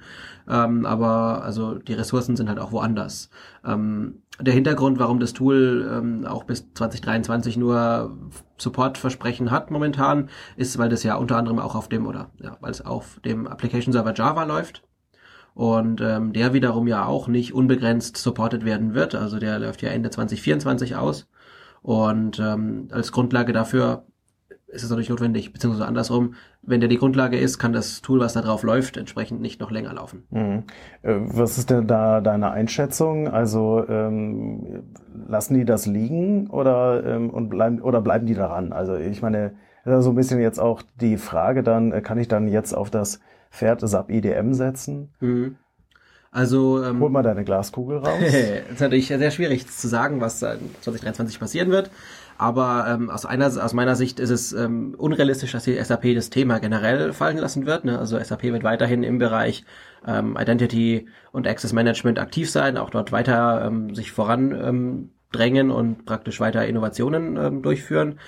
Ähm, 0.46 0.84
aber 0.84 1.42
also 1.42 1.74
die 1.74 1.94
Ressourcen 1.94 2.36
sind 2.36 2.50
halt 2.50 2.58
auch 2.58 2.72
woanders. 2.72 3.30
Ähm, 3.64 4.22
der 4.38 4.52
Hintergrund, 4.52 4.98
warum 4.98 5.18
das 5.18 5.32
Tool 5.32 5.90
ähm, 5.90 6.26
auch 6.26 6.44
bis 6.44 6.72
2023 6.74 7.56
nur 7.56 8.18
Supportversprechen 8.58 9.50
hat 9.50 9.70
momentan, 9.70 10.28
ist, 10.56 10.76
weil 10.76 10.90
das 10.90 11.02
ja 11.02 11.16
unter 11.16 11.38
anderem 11.38 11.58
auch 11.58 11.74
auf 11.74 11.88
dem 11.88 12.06
oder 12.06 12.30
ja, 12.42 12.58
weil 12.60 12.70
es 12.70 12.84
auf 12.84 13.18
dem 13.24 13.46
Application 13.46 13.92
Server 13.94 14.12
Java 14.14 14.44
läuft 14.44 14.82
und 15.54 16.00
ähm, 16.00 16.32
der 16.32 16.52
wiederum 16.52 16.86
ja 16.86 17.06
auch 17.06 17.28
nicht 17.28 17.54
unbegrenzt 17.54 18.16
supported 18.18 18.64
werden 18.64 18.94
wird. 18.94 19.14
Also 19.14 19.38
der 19.38 19.58
läuft 19.58 19.82
ja 19.82 19.88
Ende 19.88 20.10
2024 20.10 20.96
aus. 20.96 21.28
Und 21.82 22.38
ähm, 22.38 22.88
als 22.90 23.12
Grundlage 23.12 23.52
dafür 23.52 24.04
ist 24.72 24.84
es 24.84 24.90
natürlich 24.90 25.10
notwendig, 25.10 25.52
beziehungsweise 25.52 25.86
andersrum, 25.86 26.34
wenn 26.62 26.80
der 26.80 26.88
die 26.88 26.98
Grundlage 26.98 27.38
ist, 27.38 27.58
kann 27.58 27.72
das 27.72 28.02
Tool, 28.02 28.20
was 28.20 28.34
da 28.34 28.42
drauf 28.42 28.62
läuft, 28.62 28.96
entsprechend 28.96 29.40
nicht 29.40 29.60
noch 29.60 29.70
länger 29.70 29.92
laufen. 29.94 30.24
Mhm. 30.30 30.64
Äh, 31.02 31.16
was 31.24 31.58
ist 31.58 31.70
denn 31.70 31.86
da 31.86 32.20
deine 32.20 32.50
Einschätzung? 32.50 33.28
Also 33.28 33.84
ähm, 33.88 34.84
lassen 35.28 35.54
die 35.54 35.64
das 35.64 35.86
liegen 35.86 36.48
oder 36.48 37.04
ähm, 37.04 37.30
und 37.30 37.48
bleiben 37.48 37.80
oder 37.80 38.00
bleiben 38.00 38.26
die 38.26 38.34
daran? 38.34 38.72
Also 38.72 38.96
ich 38.96 39.22
meine, 39.22 39.52
so 39.84 40.10
ein 40.10 40.16
bisschen 40.16 40.40
jetzt 40.40 40.60
auch 40.60 40.82
die 41.00 41.16
Frage 41.16 41.62
dann, 41.62 41.92
äh, 41.92 42.00
kann 42.00 42.18
ich 42.18 42.28
dann 42.28 42.48
jetzt 42.48 42.74
auf 42.74 42.90
das 42.90 43.20
Pferd 43.50 43.80
SAP 43.80 44.10
IDM 44.10 44.52
setzen? 44.52 45.12
Mhm. 45.20 45.56
Also 46.32 46.82
ähm, 46.84 47.00
hol 47.00 47.10
mal 47.10 47.22
deine 47.22 47.44
Glaskugel 47.44 47.98
raus. 47.98 48.22
ist 48.70 48.80
natürlich 48.80 49.08
sehr 49.08 49.30
schwierig 49.30 49.66
zu 49.66 49.88
sagen, 49.88 50.20
was 50.20 50.38
2023 50.38 51.40
passieren 51.40 51.70
wird. 51.70 51.90
Aber 52.38 52.86
ähm, 52.88 53.10
aus, 53.10 53.26
einer, 53.26 53.46
aus 53.46 53.74
meiner 53.74 53.96
Sicht 53.96 54.18
ist 54.18 54.30
es 54.30 54.52
ähm, 54.52 54.94
unrealistisch, 54.96 55.52
dass 55.52 55.64
die 55.64 55.82
SAP 55.82 56.14
das 56.14 56.30
Thema 56.30 56.58
generell 56.58 57.12
fallen 57.12 57.36
lassen 57.36 57.66
wird. 57.66 57.84
Ne? 57.84 57.98
Also 57.98 58.18
SAP 58.18 58.44
wird 58.44 58.62
weiterhin 58.62 59.02
im 59.02 59.18
Bereich 59.18 59.64
ähm, 60.06 60.38
Identity 60.40 61.06
und 61.32 61.46
Access 61.46 61.72
Management 61.72 62.18
aktiv 62.18 62.50
sein, 62.50 62.78
auch 62.78 62.90
dort 62.90 63.12
weiter 63.12 63.64
ähm, 63.66 63.94
sich 63.94 64.12
voran 64.12 64.52
ähm, 64.52 65.10
drängen 65.32 65.70
und 65.70 66.06
praktisch 66.06 66.40
weiter 66.40 66.66
Innovationen 66.66 67.36
ähm, 67.36 67.62
durchführen. 67.62 68.18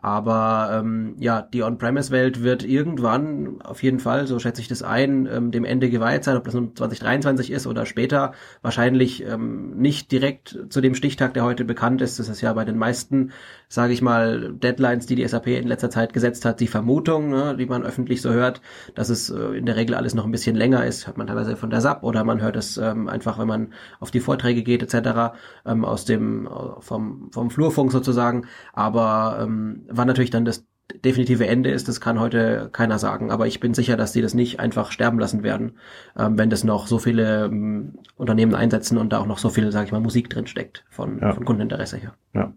Aber 0.00 0.70
ähm, 0.72 1.16
ja, 1.18 1.42
die 1.42 1.62
On-Premise-Welt 1.62 2.42
wird 2.42 2.64
irgendwann 2.64 3.60
auf 3.62 3.82
jeden 3.82 3.98
Fall, 3.98 4.26
so 4.26 4.38
schätze 4.38 4.60
ich 4.60 4.68
das 4.68 4.82
ein, 4.82 5.26
ähm, 5.26 5.50
dem 5.50 5.64
Ende 5.64 5.90
geweiht 5.90 6.22
sein, 6.22 6.36
ob 6.36 6.44
das 6.44 6.54
nun 6.54 6.76
2023 6.76 7.50
ist 7.50 7.66
oder 7.66 7.84
später, 7.84 8.32
wahrscheinlich 8.62 9.24
ähm, 9.26 9.76
nicht 9.76 10.12
direkt 10.12 10.56
zu 10.68 10.80
dem 10.80 10.94
Stichtag, 10.94 11.34
der 11.34 11.44
heute 11.44 11.64
bekannt 11.64 12.00
ist. 12.00 12.18
Das 12.20 12.28
ist 12.28 12.40
ja 12.40 12.52
bei 12.52 12.64
den 12.64 12.78
meisten, 12.78 13.32
sage 13.68 13.92
ich 13.92 14.00
mal, 14.00 14.52
Deadlines, 14.52 15.06
die 15.06 15.16
die 15.16 15.26
SAP 15.26 15.48
in 15.48 15.66
letzter 15.66 15.90
Zeit 15.90 16.12
gesetzt 16.12 16.44
hat, 16.44 16.60
die 16.60 16.68
Vermutung, 16.68 17.30
ne, 17.30 17.56
die 17.56 17.66
man 17.66 17.82
öffentlich 17.82 18.22
so 18.22 18.30
hört, 18.30 18.60
dass 18.94 19.08
es 19.08 19.30
äh, 19.30 19.56
in 19.56 19.66
der 19.66 19.74
Regel 19.74 19.96
alles 19.96 20.14
noch 20.14 20.24
ein 20.24 20.32
bisschen 20.32 20.54
länger 20.54 20.86
ist, 20.86 21.08
hört 21.08 21.18
man 21.18 21.26
teilweise 21.26 21.56
von 21.56 21.70
der 21.70 21.80
SAP 21.80 22.04
oder 22.04 22.22
man 22.22 22.40
hört 22.40 22.54
es 22.54 22.76
ähm, 22.76 23.08
einfach, 23.08 23.38
wenn 23.38 23.48
man 23.48 23.72
auf 23.98 24.12
die 24.12 24.20
Vorträge 24.20 24.62
geht 24.62 24.82
etc. 24.82 25.34
Ähm, 25.66 25.84
aus 25.84 26.04
dem 26.04 26.46
äh, 26.46 26.50
vom 26.80 27.30
vom 27.32 27.50
Flurfunk 27.50 27.90
sozusagen. 27.90 28.46
Aber 28.72 29.40
ähm, 29.42 29.87
wann 29.88 30.06
natürlich 30.06 30.30
dann 30.30 30.44
das 30.44 30.66
definitive 31.04 31.46
Ende 31.46 31.70
ist, 31.70 31.88
das 31.88 32.00
kann 32.00 32.18
heute 32.18 32.70
keiner 32.72 32.98
sagen. 32.98 33.30
Aber 33.30 33.46
ich 33.46 33.60
bin 33.60 33.74
sicher, 33.74 33.96
dass 33.96 34.12
die 34.12 34.22
das 34.22 34.34
nicht 34.34 34.58
einfach 34.60 34.90
sterben 34.90 35.18
lassen 35.18 35.42
werden, 35.42 35.78
ähm, 36.18 36.38
wenn 36.38 36.50
das 36.50 36.64
noch 36.64 36.86
so 36.86 36.98
viele 36.98 37.46
ähm, 37.46 37.98
Unternehmen 38.16 38.54
einsetzen 38.54 38.98
und 38.98 39.12
da 39.12 39.18
auch 39.18 39.26
noch 39.26 39.38
so 39.38 39.50
viel, 39.50 39.70
sage 39.70 39.86
ich 39.86 39.92
mal, 39.92 40.00
Musik 40.00 40.30
drin 40.30 40.46
steckt 40.46 40.84
von, 40.88 41.18
ja. 41.20 41.32
von 41.32 41.44
Kundeninteresse 41.44 41.98
her. 41.98 42.14
Ja. 42.34 42.52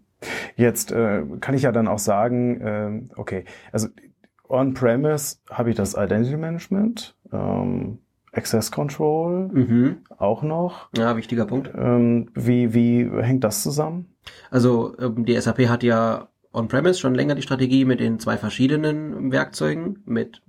Jetzt 0.56 0.92
äh, 0.92 1.24
kann 1.40 1.54
ich 1.54 1.62
ja 1.62 1.72
dann 1.72 1.88
auch 1.88 1.98
sagen, 1.98 2.60
äh, 2.60 3.18
okay, 3.18 3.44
also 3.72 3.88
on-premise 4.48 5.38
habe 5.50 5.70
ich 5.70 5.76
das 5.76 5.94
Identity 5.94 6.36
Management, 6.36 7.16
ähm, 7.32 7.98
Access 8.32 8.70
Control 8.70 9.48
mhm. 9.52 9.96
auch 10.16 10.42
noch. 10.42 10.88
Ja, 10.96 11.16
wichtiger 11.16 11.44
Punkt. 11.44 11.70
Ähm, 11.76 12.30
wie, 12.34 12.72
wie 12.72 13.10
hängt 13.20 13.44
das 13.44 13.62
zusammen? 13.62 14.14
Also 14.50 14.96
ähm, 14.98 15.26
die 15.26 15.38
SAP 15.38 15.68
hat 15.68 15.82
ja 15.82 16.28
on-premise 16.52 17.00
schon 17.00 17.14
länger 17.14 17.34
die 17.34 17.42
Strategie 17.42 17.84
mit 17.84 18.00
den 18.00 18.18
zwei 18.18 18.36
verschiedenen 18.36 19.32
Werkzeugen, 19.32 20.02
mit 20.04 20.42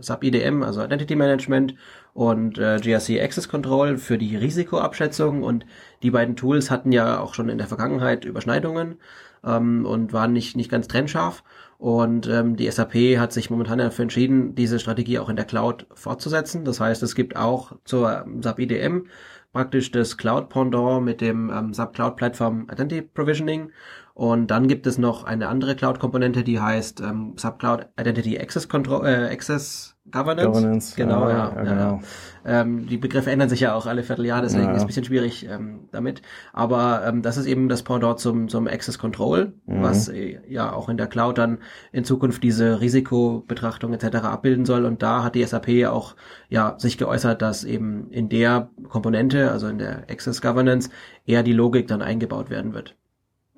SAP 0.00 0.24
IDM, 0.24 0.62
also 0.62 0.82
Identity 0.82 1.16
Management 1.16 1.74
und 2.12 2.58
äh, 2.58 2.78
GRC 2.80 3.20
Access 3.22 3.48
Control 3.48 3.98
für 3.98 4.18
die 4.18 4.36
Risikoabschätzung 4.36 5.42
und 5.42 5.66
die 6.02 6.10
beiden 6.10 6.36
Tools 6.36 6.70
hatten 6.70 6.92
ja 6.92 7.20
auch 7.20 7.34
schon 7.34 7.48
in 7.48 7.58
der 7.58 7.66
Vergangenheit 7.66 8.24
Überschneidungen 8.24 8.96
ähm, 9.44 9.86
und 9.86 10.12
waren 10.12 10.32
nicht, 10.32 10.56
nicht 10.56 10.70
ganz 10.70 10.88
trennscharf 10.88 11.42
und 11.80 12.28
ähm, 12.28 12.56
die 12.56 12.70
SAP 12.70 13.18
hat 13.18 13.32
sich 13.32 13.48
momentan 13.48 13.78
dafür 13.78 14.02
entschieden, 14.02 14.54
diese 14.54 14.78
Strategie 14.78 15.18
auch 15.18 15.30
in 15.30 15.36
der 15.36 15.46
Cloud 15.46 15.86
fortzusetzen. 15.94 16.66
Das 16.66 16.78
heißt, 16.78 17.02
es 17.02 17.14
gibt 17.14 17.36
auch 17.36 17.72
zur 17.84 18.26
SAP 18.42 18.58
IDM 18.58 19.06
praktisch 19.54 19.90
das 19.90 20.18
Cloud-Pendant 20.18 21.02
mit 21.02 21.22
dem 21.22 21.50
ähm, 21.50 21.72
Sub-Cloud-Plattform 21.72 22.68
Identity 22.70 23.00
Provisioning. 23.00 23.72
Und 24.20 24.50
dann 24.50 24.68
gibt 24.68 24.86
es 24.86 24.98
noch 24.98 25.24
eine 25.24 25.48
andere 25.48 25.74
Cloud-Komponente, 25.74 26.44
die 26.44 26.60
heißt 26.60 27.00
ähm, 27.00 27.32
Sub-Cloud 27.38 27.86
Identity 27.98 28.38
Access 28.38 28.68
Control, 28.68 29.06
äh, 29.06 29.32
Access 29.32 29.96
Governance. 30.10 30.46
Governance. 30.46 30.94
Genau, 30.94 31.26
ja, 31.26 31.30
ja. 31.30 31.52
ja, 31.56 31.64
ja, 31.64 31.70
genau. 31.70 32.00
Ähm, 32.44 32.86
die 32.86 32.98
Begriffe 32.98 33.30
ändern 33.30 33.48
sich 33.48 33.60
ja 33.60 33.72
auch 33.72 33.86
alle 33.86 34.02
Vierteljahr, 34.02 34.42
deswegen 34.42 34.68
ist 34.72 34.76
ja. 34.76 34.80
ein 34.82 34.86
bisschen 34.86 35.04
schwierig 35.04 35.48
ähm, 35.48 35.88
damit. 35.90 36.20
Aber 36.52 37.02
ähm, 37.06 37.22
das 37.22 37.38
ist 37.38 37.46
eben 37.46 37.70
das 37.70 37.82
Pendant 37.82 38.18
zum, 38.18 38.48
zum 38.50 38.66
Access 38.66 38.98
Control, 38.98 39.54
Mhm. 39.64 39.82
was 39.82 40.08
äh, 40.08 40.38
ja 40.46 40.70
auch 40.70 40.90
in 40.90 40.98
der 40.98 41.06
Cloud 41.06 41.38
dann 41.38 41.56
in 41.90 42.04
Zukunft 42.04 42.42
diese 42.42 42.82
Risikobetrachtung 42.82 43.94
etc. 43.94 44.16
abbilden 44.16 44.66
soll. 44.66 44.84
Und 44.84 45.02
da 45.02 45.24
hat 45.24 45.34
die 45.34 45.42
SAP 45.46 45.86
auch 45.88 46.14
ja 46.50 46.74
sich 46.76 46.98
geäußert, 46.98 47.40
dass 47.40 47.64
eben 47.64 48.10
in 48.10 48.28
der 48.28 48.68
Komponente, 48.90 49.50
also 49.50 49.66
in 49.66 49.78
der 49.78 50.10
Access 50.10 50.42
Governance, 50.42 50.90
eher 51.24 51.42
die 51.42 51.54
Logik 51.54 51.88
dann 51.88 52.02
eingebaut 52.02 52.50
werden 52.50 52.74
wird. 52.74 52.96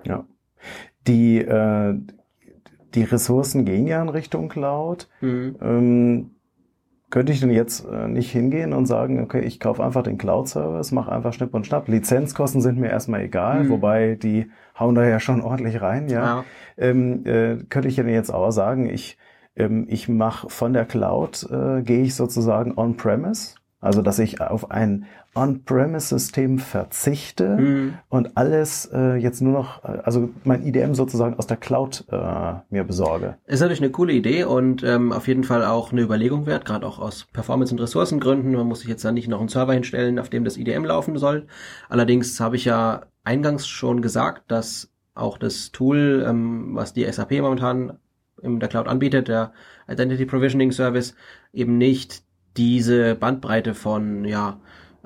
Ja. 0.05 0.25
Die, 1.07 1.39
äh, 1.39 1.95
die 2.95 3.03
Ressourcen 3.03 3.65
gehen 3.65 3.87
ja 3.87 4.01
in 4.01 4.09
Richtung 4.09 4.49
Cloud. 4.49 5.09
Mhm. 5.21 5.55
Ähm, 5.61 6.29
könnte 7.09 7.31
ich 7.31 7.41
denn 7.41 7.51
jetzt 7.51 7.85
äh, 7.85 8.07
nicht 8.07 8.31
hingehen 8.31 8.73
und 8.73 8.87
sagen, 8.87 9.21
okay, 9.21 9.41
ich 9.41 9.59
kaufe 9.59 9.83
einfach 9.83 10.01
den 10.01 10.17
Cloud-Service, 10.17 10.91
mache 10.93 11.11
einfach 11.11 11.31
Schnipp 11.31 11.53
und 11.53 11.67
Schnapp. 11.67 11.87
Lizenzkosten 11.87 12.59
sind 12.59 12.79
mir 12.79 12.89
erstmal 12.89 13.21
egal, 13.21 13.65
Mhm. 13.65 13.69
wobei 13.69 14.15
die 14.15 14.49
hauen 14.79 14.95
da 14.95 15.05
ja 15.05 15.19
schon 15.19 15.41
ordentlich 15.41 15.79
rein, 15.81 16.07
ja. 16.09 16.23
Ja. 16.23 16.45
Ähm, 16.77 17.23
äh, 17.25 17.57
könnte 17.69 17.87
ich 17.87 17.97
denn 17.97 18.09
jetzt 18.09 18.33
auch 18.33 18.49
sagen, 18.49 18.89
ich, 18.89 19.19
ähm, 19.55 19.85
ich 19.89 20.09
mache 20.09 20.49
von 20.49 20.73
der 20.73 20.85
Cloud, 20.85 21.47
äh, 21.51 21.83
gehe 21.83 22.01
ich 22.01 22.15
sozusagen 22.15 22.73
on-premise, 22.75 23.57
also 23.83 24.01
dass 24.01 24.17
ich 24.19 24.41
auf 24.41 24.71
ein 24.71 25.05
On-Premise-System 25.35 26.59
verzichte 26.59 27.57
Mhm. 27.57 27.93
und 28.09 28.37
alles 28.37 28.89
äh, 28.93 29.15
jetzt 29.15 29.41
nur 29.41 29.53
noch, 29.53 29.83
äh, 29.83 29.99
also 30.03 30.29
mein 30.43 30.65
IDM 30.65 30.93
sozusagen 30.93 31.35
aus 31.37 31.47
der 31.47 31.57
Cloud 31.57 32.05
äh, 32.11 32.53
mir 32.69 32.83
besorge. 32.83 33.37
Ist 33.45 33.59
natürlich 33.59 33.81
eine 33.81 33.91
coole 33.91 34.13
Idee 34.13 34.43
und 34.43 34.83
ähm, 34.83 35.11
auf 35.11 35.27
jeden 35.27 35.43
Fall 35.43 35.65
auch 35.65 35.91
eine 35.91 36.01
Überlegung 36.01 36.45
wert, 36.45 36.65
gerade 36.65 36.85
auch 36.85 36.99
aus 36.99 37.25
Performance- 37.33 37.73
und 37.73 37.81
Ressourcengründen. 37.81 38.53
Man 38.53 38.67
muss 38.67 38.79
sich 38.81 38.89
jetzt 38.89 39.03
dann 39.05 39.15
nicht 39.15 39.27
noch 39.27 39.39
einen 39.39 39.49
Server 39.49 39.73
hinstellen, 39.73 40.19
auf 40.19 40.29
dem 40.29 40.43
das 40.43 40.57
IDM 40.57 40.85
laufen 40.85 41.17
soll. 41.17 41.47
Allerdings 41.89 42.39
habe 42.39 42.55
ich 42.55 42.65
ja 42.65 43.01
eingangs 43.23 43.67
schon 43.67 44.01
gesagt, 44.01 44.43
dass 44.51 44.91
auch 45.15 45.37
das 45.37 45.71
Tool, 45.71 46.25
ähm, 46.27 46.71
was 46.73 46.93
die 46.93 47.03
SAP 47.11 47.31
momentan 47.41 47.97
in 48.41 48.59
der 48.59 48.69
Cloud 48.69 48.87
anbietet, 48.87 49.27
der 49.27 49.53
Identity 49.87 50.25
Provisioning 50.25 50.71
Service, 50.71 51.15
eben 51.53 51.77
nicht 51.77 52.23
diese 52.57 53.15
Bandbreite 53.15 53.73
von 53.73 54.25
ja, 54.25 54.57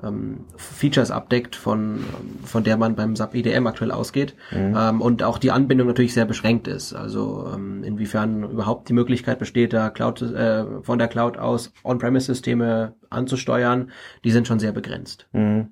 ähm, 0.02 0.44
Features 0.56 1.10
abdeckt, 1.10 1.56
von, 1.56 2.04
von 2.44 2.64
der 2.64 2.76
man 2.76 2.94
beim 2.94 3.16
SAP 3.16 3.34
IDM 3.34 3.66
aktuell 3.66 3.90
ausgeht. 3.90 4.34
Ähm, 4.76 5.00
und 5.00 5.22
auch 5.22 5.38
die 5.38 5.50
Anbindung 5.50 5.88
natürlich 5.88 6.14
sehr 6.14 6.24
beschränkt 6.24 6.68
ist. 6.68 6.94
Also 6.94 7.50
ähm, 7.52 7.82
inwiefern 7.82 8.44
überhaupt 8.44 8.88
die 8.88 8.92
Möglichkeit 8.92 9.38
besteht, 9.38 9.72
da 9.72 9.90
Cloud, 9.90 10.22
äh, 10.22 10.64
von 10.82 10.98
der 10.98 11.08
Cloud 11.08 11.38
aus 11.38 11.72
On-Premise-Systeme 11.84 12.94
anzusteuern, 13.10 13.90
die 14.24 14.30
sind 14.30 14.46
schon 14.46 14.58
sehr 14.58 14.72
begrenzt. 14.72 15.26
Mhm. 15.32 15.68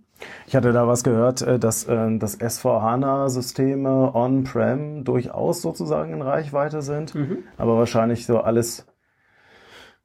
Ich 0.46 0.56
hatte 0.56 0.72
da 0.72 0.88
was 0.88 1.04
gehört, 1.04 1.42
äh, 1.42 1.58
dass 1.58 1.84
äh, 1.84 2.18
das 2.18 2.40
S4HANA-Systeme 2.40 4.14
on-prem 4.14 5.04
durchaus 5.04 5.62
sozusagen 5.62 6.12
in 6.14 6.22
Reichweite 6.22 6.82
sind, 6.82 7.14
aber 7.58 7.76
wahrscheinlich 7.76 8.26
so 8.26 8.38
alles, 8.40 8.86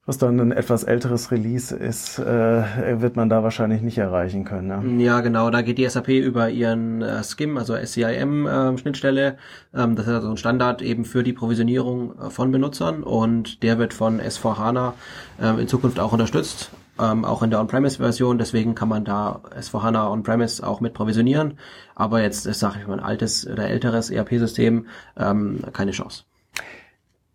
was 0.05 0.17
dann 0.17 0.39
ein 0.39 0.51
etwas 0.51 0.83
älteres 0.83 1.29
Release 1.29 1.75
ist, 1.75 2.17
äh, 2.17 3.01
wird 3.01 3.15
man 3.15 3.29
da 3.29 3.43
wahrscheinlich 3.43 3.83
nicht 3.83 3.99
erreichen 3.99 4.45
können. 4.45 4.97
Ne? 4.97 5.03
Ja, 5.03 5.21
genau, 5.21 5.51
da 5.51 5.61
geht 5.61 5.77
die 5.77 5.87
SAP 5.87 6.09
über 6.09 6.49
ihren 6.49 7.03
äh, 7.03 7.21
SCIM, 7.23 7.57
also 7.57 7.75
SCIM-Schnittstelle. 7.75 9.37
Ähm, 9.75 9.95
das 9.95 10.07
ist 10.07 10.13
also 10.13 10.31
ein 10.31 10.37
Standard 10.37 10.81
eben 10.81 11.05
für 11.05 11.21
die 11.21 11.33
Provisionierung 11.33 12.17
äh, 12.19 12.29
von 12.31 12.51
Benutzern 12.51 13.03
und 13.03 13.61
der 13.61 13.77
wird 13.77 13.93
von 13.93 14.19
S4HANA 14.19 14.93
ähm, 15.39 15.59
in 15.59 15.67
Zukunft 15.67 15.99
auch 15.99 16.13
unterstützt, 16.13 16.71
ähm, 16.99 17.23
auch 17.23 17.43
in 17.43 17.51
der 17.51 17.59
On-Premise-Version. 17.59 18.39
Deswegen 18.39 18.73
kann 18.73 18.89
man 18.89 19.05
da 19.05 19.41
S4HANA 19.55 20.11
On-Premise 20.11 20.65
auch 20.65 20.81
mit 20.81 20.95
provisionieren. 20.95 21.59
Aber 21.93 22.23
jetzt 22.23 22.47
ist, 22.47 22.59
sage 22.59 22.79
ich 22.81 22.87
mal, 22.87 22.97
ein 22.97 23.05
altes 23.05 23.45
oder 23.45 23.69
älteres 23.69 24.09
ERP-System 24.09 24.87
ähm, 25.15 25.59
keine 25.73 25.91
Chance. 25.91 26.23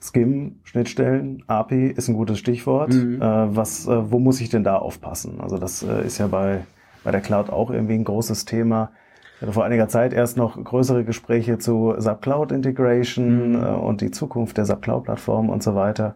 Skim, 0.06 0.56
Schnittstellen, 0.64 1.42
API 1.46 1.88
ist 1.88 2.08
ein 2.08 2.14
gutes 2.14 2.38
Stichwort. 2.38 2.92
Mhm. 2.94 3.20
Äh, 3.20 3.56
was, 3.56 3.86
äh, 3.86 4.10
wo 4.10 4.18
muss 4.18 4.40
ich 4.40 4.48
denn 4.48 4.64
da 4.64 4.76
aufpassen? 4.76 5.40
Also 5.40 5.58
das 5.58 5.82
äh, 5.82 6.04
ist 6.06 6.18
ja 6.18 6.26
bei, 6.28 6.60
bei 7.04 7.10
der 7.10 7.20
Cloud 7.20 7.50
auch 7.50 7.70
irgendwie 7.70 7.94
ein 7.94 8.04
großes 8.04 8.44
Thema. 8.44 8.90
Ich 9.36 9.42
hatte 9.42 9.52
vor 9.52 9.64
einiger 9.64 9.88
Zeit 9.88 10.12
erst 10.14 10.36
noch 10.36 10.62
größere 10.62 11.04
Gespräche 11.04 11.58
zu 11.58 11.94
SAP 11.98 12.22
Cloud 12.22 12.52
Integration 12.52 13.50
Mhm. 13.52 13.62
äh, 13.62 13.66
und 13.66 14.00
die 14.00 14.10
Zukunft 14.10 14.56
der 14.56 14.64
SAP 14.64 14.82
Cloud 14.82 15.04
Plattform 15.04 15.50
und 15.50 15.62
so 15.62 15.74
weiter. 15.74 16.14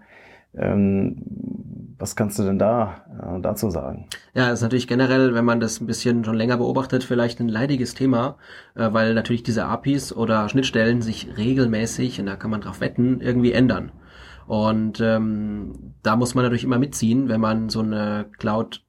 Ähm, 0.56 1.16
was 2.00 2.16
kannst 2.16 2.38
du 2.38 2.42
denn 2.42 2.58
da 2.58 3.02
äh, 3.22 3.40
dazu 3.40 3.70
sagen? 3.70 4.06
Ja, 4.34 4.50
ist 4.50 4.62
natürlich 4.62 4.88
generell, 4.88 5.34
wenn 5.34 5.44
man 5.44 5.60
das 5.60 5.80
ein 5.80 5.86
bisschen 5.86 6.24
schon 6.24 6.34
länger 6.34 6.56
beobachtet, 6.56 7.04
vielleicht 7.04 7.40
ein 7.40 7.48
leidiges 7.48 7.94
Thema, 7.94 8.36
äh, 8.74 8.88
weil 8.92 9.14
natürlich 9.14 9.42
diese 9.42 9.66
APIs 9.66 10.12
oder 10.12 10.48
Schnittstellen 10.48 11.02
sich 11.02 11.28
regelmäßig, 11.36 12.18
und 12.20 12.26
da 12.26 12.36
kann 12.36 12.50
man 12.50 12.62
drauf 12.62 12.80
wetten, 12.80 13.20
irgendwie 13.20 13.52
ändern. 13.52 13.92
Und 14.46 15.00
ähm, 15.00 15.94
da 16.02 16.16
muss 16.16 16.34
man 16.34 16.42
natürlich 16.42 16.64
immer 16.64 16.78
mitziehen, 16.78 17.28
wenn 17.28 17.40
man 17.40 17.68
so 17.68 17.80
eine 17.80 18.26
Cloud 18.38 18.82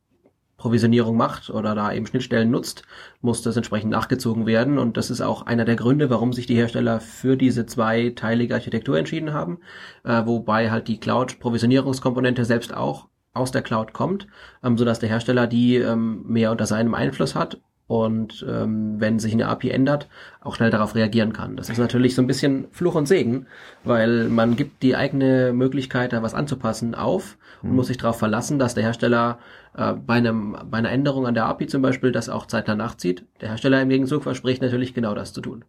Provisionierung 0.61 1.17
macht 1.17 1.49
oder 1.49 1.73
da 1.73 1.91
eben 1.91 2.05
Schnittstellen 2.05 2.51
nutzt, 2.51 2.83
muss 3.19 3.41
das 3.41 3.57
entsprechend 3.57 3.89
nachgezogen 3.89 4.45
werden. 4.45 4.77
Und 4.77 4.95
das 4.95 5.09
ist 5.09 5.21
auch 5.21 5.41
einer 5.47 5.65
der 5.65 5.75
Gründe, 5.75 6.09
warum 6.11 6.33
sich 6.33 6.45
die 6.45 6.55
Hersteller 6.55 6.99
für 6.99 7.35
diese 7.35 7.65
zweiteilige 7.65 8.53
Architektur 8.53 8.97
entschieden 8.97 9.33
haben, 9.33 9.59
äh, 10.03 10.25
wobei 10.25 10.69
halt 10.69 10.87
die 10.87 10.99
Cloud-Provisionierungskomponente 10.99 12.45
selbst 12.45 12.75
auch 12.75 13.07
aus 13.33 13.51
der 13.51 13.63
Cloud 13.63 13.93
kommt, 13.93 14.27
ähm, 14.63 14.77
sodass 14.77 14.99
der 14.99 15.09
Hersteller 15.09 15.47
die 15.47 15.77
ähm, 15.77 16.23
mehr 16.27 16.51
unter 16.51 16.67
seinem 16.67 16.93
Einfluss 16.93 17.33
hat 17.33 17.59
und 17.91 18.45
ähm, 18.49 19.01
wenn 19.01 19.19
sich 19.19 19.33
eine 19.33 19.49
API 19.49 19.69
ändert, 19.71 20.07
auch 20.39 20.55
schnell 20.55 20.69
darauf 20.69 20.95
reagieren 20.95 21.33
kann. 21.33 21.57
Das 21.57 21.69
ist 21.69 21.77
natürlich 21.77 22.15
so 22.15 22.21
ein 22.21 22.27
bisschen 22.27 22.67
Fluch 22.71 22.95
und 22.95 23.05
Segen, 23.05 23.47
weil 23.83 24.29
man 24.29 24.55
gibt 24.55 24.81
die 24.81 24.95
eigene 24.95 25.51
Möglichkeit, 25.51 26.13
da 26.13 26.23
was 26.23 26.33
anzupassen, 26.33 26.95
auf 26.95 27.37
und 27.61 27.75
muss 27.75 27.87
sich 27.87 27.97
darauf 27.97 28.17
verlassen, 28.17 28.59
dass 28.59 28.75
der 28.75 28.83
Hersteller 28.83 29.39
äh, 29.75 29.91
bei, 29.91 30.13
einem, 30.13 30.55
bei 30.69 30.77
einer 30.77 30.89
Änderung 30.89 31.27
an 31.27 31.33
der 31.33 31.47
API 31.47 31.67
zum 31.67 31.81
Beispiel 31.81 32.13
das 32.13 32.29
auch 32.29 32.45
zeitnah 32.45 32.75
nachzieht. 32.75 33.25
Der 33.41 33.49
Hersteller 33.49 33.81
im 33.81 33.89
Gegenzug 33.89 34.23
verspricht 34.23 34.61
natürlich 34.61 34.93
genau 34.93 35.13
das 35.13 35.33
zu 35.33 35.41
tun. 35.41 35.65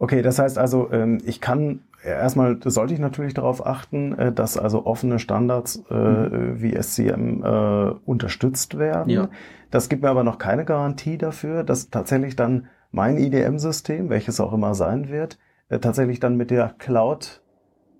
Okay, 0.00 0.22
das 0.22 0.40
heißt 0.40 0.58
also, 0.58 0.90
ähm, 0.90 1.22
ich 1.24 1.40
kann 1.40 1.84
erstmal 2.04 2.58
sollte 2.64 2.94
ich 2.94 3.00
natürlich 3.00 3.34
darauf 3.34 3.64
achten, 3.64 4.16
äh, 4.18 4.32
dass 4.32 4.56
also 4.58 4.86
offene 4.86 5.18
Standards 5.18 5.82
äh, 5.90 6.60
wie 6.60 6.74
SCM 6.80 7.42
äh, 7.42 7.90
unterstützt 8.04 8.78
werden. 8.78 9.10
Ja. 9.10 9.28
Das 9.70 9.88
gibt 9.88 10.02
mir 10.02 10.10
aber 10.10 10.24
noch 10.24 10.38
keine 10.38 10.64
Garantie 10.64 11.18
dafür, 11.18 11.64
dass 11.64 11.90
tatsächlich 11.90 12.36
dann 12.36 12.68
mein 12.90 13.16
IDM-System, 13.18 14.08
welches 14.08 14.40
auch 14.40 14.52
immer 14.52 14.74
sein 14.74 15.08
wird, 15.08 15.38
äh, 15.68 15.78
tatsächlich 15.78 16.20
dann 16.20 16.36
mit 16.36 16.50
der 16.50 16.74
Cloud, 16.78 17.42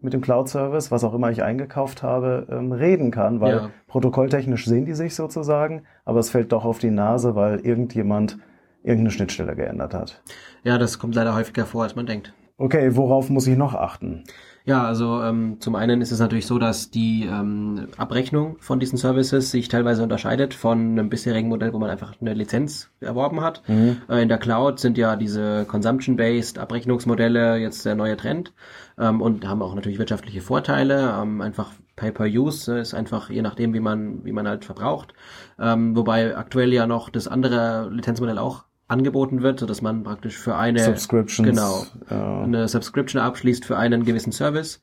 mit 0.00 0.12
dem 0.12 0.20
Cloud-Service, 0.20 0.90
was 0.90 1.02
auch 1.02 1.14
immer 1.14 1.30
ich 1.30 1.42
eingekauft 1.42 2.02
habe, 2.02 2.46
ähm, 2.50 2.72
reden 2.72 3.10
kann, 3.10 3.40
weil 3.40 3.56
Ja. 3.56 3.70
protokolltechnisch 3.88 4.66
sehen 4.66 4.84
die 4.84 4.94
sich 4.94 5.14
sozusagen, 5.14 5.82
aber 6.04 6.20
es 6.20 6.30
fällt 6.30 6.52
doch 6.52 6.64
auf 6.64 6.78
die 6.78 6.90
Nase, 6.90 7.34
weil 7.34 7.60
irgendjemand 7.60 8.38
irgendeine 8.82 9.10
Schnittstelle 9.10 9.56
geändert 9.56 9.94
hat. 9.94 10.22
Ja, 10.62 10.76
das 10.78 10.98
kommt 10.98 11.14
leider 11.14 11.34
häufiger 11.34 11.64
vor, 11.64 11.84
als 11.84 11.96
man 11.96 12.06
denkt. 12.06 12.34
Okay, 12.56 12.94
worauf 12.94 13.30
muss 13.30 13.48
ich 13.48 13.56
noch 13.56 13.74
achten? 13.74 14.24
Ja, 14.66 14.84
also 14.84 15.20
ähm, 15.22 15.56
zum 15.60 15.74
einen 15.74 16.00
ist 16.00 16.10
es 16.10 16.20
natürlich 16.20 16.46
so, 16.46 16.58
dass 16.58 16.90
die 16.90 17.26
ähm, 17.26 17.88
Abrechnung 17.98 18.56
von 18.60 18.80
diesen 18.80 18.96
Services 18.96 19.50
sich 19.50 19.68
teilweise 19.68 20.02
unterscheidet 20.02 20.54
von 20.54 20.92
einem 20.92 21.10
bisherigen 21.10 21.48
Modell, 21.48 21.74
wo 21.74 21.78
man 21.78 21.90
einfach 21.90 22.14
eine 22.18 22.32
Lizenz 22.32 22.90
erworben 23.00 23.42
hat. 23.42 23.62
Äh, 24.08 24.22
in 24.22 24.28
der 24.28 24.38
Cloud 24.38 24.80
sind 24.80 24.96
ja 24.96 25.16
diese 25.16 25.66
Consumption-based 25.66 26.58
Abrechnungsmodelle 26.58 27.58
jetzt 27.58 27.84
der 27.84 27.94
neue 27.94 28.16
Trend 28.16 28.54
ähm, 28.98 29.20
und 29.20 29.46
haben 29.46 29.60
auch 29.60 29.74
natürlich 29.74 29.98
wirtschaftliche 29.98 30.40
Vorteile. 30.40 31.14
Ähm, 31.20 31.42
einfach 31.42 31.72
Pay-per-Use 31.96 32.78
äh, 32.78 32.80
ist 32.80 32.94
einfach 32.94 33.28
je 33.28 33.42
nachdem, 33.42 33.74
wie 33.74 33.80
man 33.80 34.24
wie 34.24 34.32
man 34.32 34.48
halt 34.48 34.64
verbraucht. 34.64 35.12
Ähm, 35.58 35.94
wobei 35.94 36.36
aktuell 36.36 36.72
ja 36.72 36.86
noch 36.86 37.10
das 37.10 37.28
andere 37.28 37.90
Lizenzmodell 37.90 38.38
auch 38.38 38.64
angeboten 38.94 39.42
wird, 39.42 39.60
so 39.60 39.66
dass 39.66 39.82
man 39.82 40.04
praktisch 40.04 40.38
für 40.38 40.54
eine 40.56 40.78
Subscriptions. 40.78 41.48
genau 41.48 41.84
eine 42.08 42.68
Subscription 42.68 43.20
abschließt 43.20 43.64
für 43.64 43.76
einen 43.76 44.04
gewissen 44.04 44.32
Service, 44.32 44.80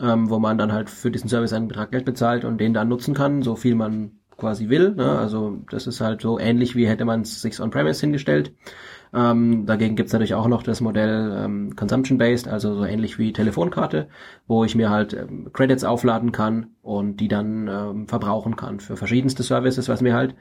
ähm, 0.00 0.28
wo 0.28 0.38
man 0.38 0.58
dann 0.58 0.72
halt 0.72 0.90
für 0.90 1.10
diesen 1.10 1.28
Service 1.28 1.52
einen 1.52 1.68
Betrag 1.68 1.92
Geld 1.92 2.04
bezahlt 2.04 2.44
und 2.44 2.58
den 2.58 2.74
dann 2.74 2.88
nutzen 2.88 3.14
kann, 3.14 3.42
so 3.42 3.54
viel 3.56 3.76
man 3.76 4.18
quasi 4.36 4.68
will. 4.68 4.94
Ne? 4.94 5.18
Also 5.18 5.58
das 5.70 5.86
ist 5.86 6.00
halt 6.00 6.22
so 6.22 6.38
ähnlich 6.38 6.74
wie 6.74 6.88
hätte 6.88 7.04
man 7.04 7.20
es 7.20 7.40
sich 7.40 7.60
on-premise 7.60 8.00
hingestellt. 8.00 8.52
Ähm, 9.14 9.66
dagegen 9.66 9.94
gibt's 9.94 10.12
natürlich 10.12 10.34
auch 10.34 10.48
noch 10.48 10.62
das 10.62 10.80
Modell 10.80 11.36
ähm, 11.44 11.76
Consumption-Based, 11.76 12.48
also 12.48 12.74
so 12.74 12.84
ähnlich 12.84 13.18
wie 13.18 13.32
Telefonkarte, 13.32 14.08
wo 14.46 14.64
ich 14.64 14.74
mir 14.74 14.88
halt 14.88 15.12
ähm, 15.12 15.52
Credits 15.52 15.84
aufladen 15.84 16.32
kann 16.32 16.68
und 16.80 17.18
die 17.18 17.28
dann 17.28 17.68
ähm, 17.68 18.08
verbrauchen 18.08 18.56
kann 18.56 18.80
für 18.80 18.96
verschiedenste 18.96 19.42
Services, 19.42 19.88
was 19.88 20.00
mir 20.00 20.14
halt 20.14 20.34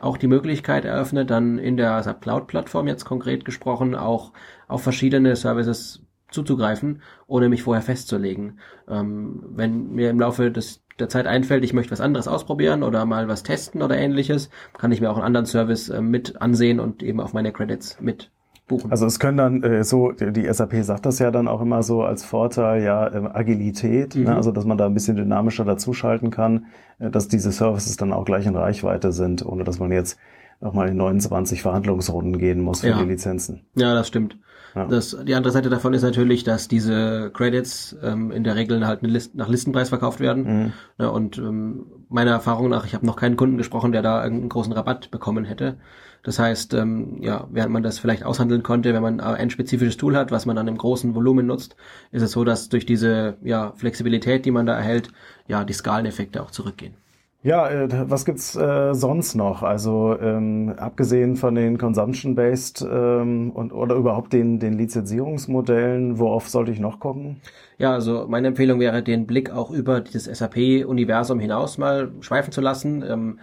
auch 0.00 0.18
die 0.18 0.26
Möglichkeit 0.26 0.84
eröffnet, 0.84 1.30
dann 1.30 1.58
in 1.58 1.76
der 1.76 2.02
Cloud-Plattform 2.20 2.86
jetzt 2.86 3.04
konkret 3.04 3.44
gesprochen 3.44 3.94
auch 3.94 4.32
auf 4.68 4.82
verschiedene 4.82 5.34
Services 5.34 6.02
zuzugreifen, 6.30 7.02
ohne 7.26 7.48
mich 7.48 7.62
vorher 7.62 7.82
festzulegen. 7.82 8.58
Ähm, 8.88 9.42
wenn 9.50 9.92
mir 9.92 10.10
im 10.10 10.20
Laufe 10.20 10.50
des 10.50 10.82
der 10.98 11.08
Zeit 11.08 11.26
einfällt, 11.26 11.64
ich 11.64 11.72
möchte 11.72 11.92
was 11.92 12.00
anderes 12.00 12.28
ausprobieren 12.28 12.82
oder 12.82 13.04
mal 13.04 13.28
was 13.28 13.42
testen 13.42 13.82
oder 13.82 13.96
ähnliches, 13.96 14.50
kann 14.76 14.92
ich 14.92 15.00
mir 15.00 15.10
auch 15.10 15.16
einen 15.16 15.26
anderen 15.26 15.46
Service 15.46 15.88
äh, 15.88 16.00
mit 16.00 16.40
ansehen 16.42 16.80
und 16.80 17.02
eben 17.02 17.20
auf 17.20 17.32
meine 17.32 17.52
Credits 17.52 18.00
mit 18.00 18.30
buchen. 18.66 18.90
Also 18.90 19.06
es 19.06 19.18
können 19.18 19.38
dann 19.38 19.62
äh, 19.62 19.82
so, 19.82 20.12
die 20.12 20.52
SAP 20.52 20.74
sagt 20.82 21.06
das 21.06 21.18
ja 21.18 21.30
dann 21.30 21.48
auch 21.48 21.60
immer 21.60 21.82
so 21.82 22.02
als 22.02 22.24
Vorteil, 22.24 22.82
ja, 22.82 23.08
äh, 23.08 23.28
Agilität, 23.32 24.14
ne? 24.14 24.20
mhm. 24.20 24.26
ne? 24.26 24.36
also 24.36 24.52
dass 24.52 24.64
man 24.64 24.78
da 24.78 24.86
ein 24.86 24.94
bisschen 24.94 25.16
dynamischer 25.16 25.64
dazuschalten 25.64 26.30
kann, 26.30 26.66
äh, 26.98 27.10
dass 27.10 27.28
diese 27.28 27.50
Services 27.50 27.96
dann 27.96 28.12
auch 28.12 28.24
gleich 28.24 28.46
in 28.46 28.56
Reichweite 28.56 29.12
sind, 29.12 29.44
ohne 29.44 29.64
dass 29.64 29.78
man 29.78 29.90
jetzt 29.90 30.18
nochmal 30.60 30.88
in 30.88 30.96
29 30.96 31.62
Verhandlungsrunden 31.62 32.38
gehen 32.38 32.60
muss 32.60 32.80
für 32.80 32.88
ja. 32.88 32.98
die 32.98 33.08
Lizenzen. 33.08 33.66
Ja, 33.76 33.94
das 33.94 34.08
stimmt. 34.08 34.38
Ja. 34.74 34.86
Das, 34.86 35.16
die 35.24 35.34
andere 35.34 35.52
Seite 35.52 35.70
davon 35.70 35.94
ist 35.94 36.02
natürlich, 36.02 36.44
dass 36.44 36.68
diese 36.68 37.30
Credits 37.32 37.96
ähm, 38.02 38.30
in 38.30 38.44
der 38.44 38.56
Regel 38.56 38.86
halt 38.86 39.02
List, 39.02 39.34
nach 39.34 39.48
Listenpreis 39.48 39.88
verkauft 39.88 40.20
werden. 40.20 40.44
Mhm. 40.44 40.72
Ja, 40.98 41.08
und 41.08 41.38
ähm, 41.38 41.86
meiner 42.08 42.32
Erfahrung 42.32 42.68
nach, 42.68 42.84
ich 42.84 42.94
habe 42.94 43.06
noch 43.06 43.16
keinen 43.16 43.36
Kunden 43.36 43.56
gesprochen, 43.56 43.92
der 43.92 44.02
da 44.02 44.22
irgendeinen 44.22 44.50
großen 44.50 44.72
Rabatt 44.72 45.10
bekommen 45.10 45.44
hätte. 45.44 45.78
Das 46.22 46.38
heißt, 46.38 46.74
ähm, 46.74 47.18
ja, 47.22 47.46
während 47.50 47.72
man 47.72 47.82
das 47.82 47.98
vielleicht 47.98 48.24
aushandeln 48.24 48.62
konnte, 48.62 48.92
wenn 48.92 49.02
man 49.02 49.20
ein 49.20 49.50
spezifisches 49.50 49.96
Tool 49.96 50.16
hat, 50.16 50.30
was 50.30 50.46
man 50.46 50.56
dann 50.56 50.68
im 50.68 50.76
großen 50.76 51.14
Volumen 51.14 51.46
nutzt, 51.46 51.76
ist 52.10 52.22
es 52.22 52.32
so, 52.32 52.44
dass 52.44 52.68
durch 52.68 52.86
diese 52.86 53.38
ja, 53.42 53.72
Flexibilität, 53.76 54.44
die 54.44 54.50
man 54.50 54.66
da 54.66 54.76
erhält, 54.76 55.10
ja, 55.46 55.64
die 55.64 55.72
Skaleneffekte 55.72 56.42
auch 56.42 56.50
zurückgehen. 56.50 56.94
Ja, 57.42 57.68
äh, 57.70 57.88
was 58.10 58.24
gibt's 58.24 58.56
äh, 58.56 58.94
sonst 58.94 59.36
noch? 59.36 59.62
Also 59.62 60.18
ähm, 60.20 60.74
abgesehen 60.76 61.36
von 61.36 61.54
den 61.54 61.78
Consumption-based 61.78 62.84
ähm, 62.90 63.52
und 63.52 63.72
oder 63.72 63.94
überhaupt 63.94 64.32
den 64.32 64.58
den 64.58 64.72
Lizenzierungsmodellen, 64.76 66.18
worauf 66.18 66.48
sollte 66.48 66.72
ich 66.72 66.80
noch 66.80 66.98
gucken? 66.98 67.40
Ja, 67.78 67.92
also 67.94 68.26
meine 68.28 68.48
Empfehlung 68.48 68.80
wäre, 68.80 69.04
den 69.04 69.26
Blick 69.28 69.50
auch 69.50 69.70
über 69.70 70.00
dieses 70.00 70.24
SAP-Universum 70.24 71.38
hinaus 71.38 71.78
mal 71.78 72.10
schweifen 72.20 72.50
zu 72.50 72.60
lassen. 72.60 73.04
Ähm, 73.08 73.38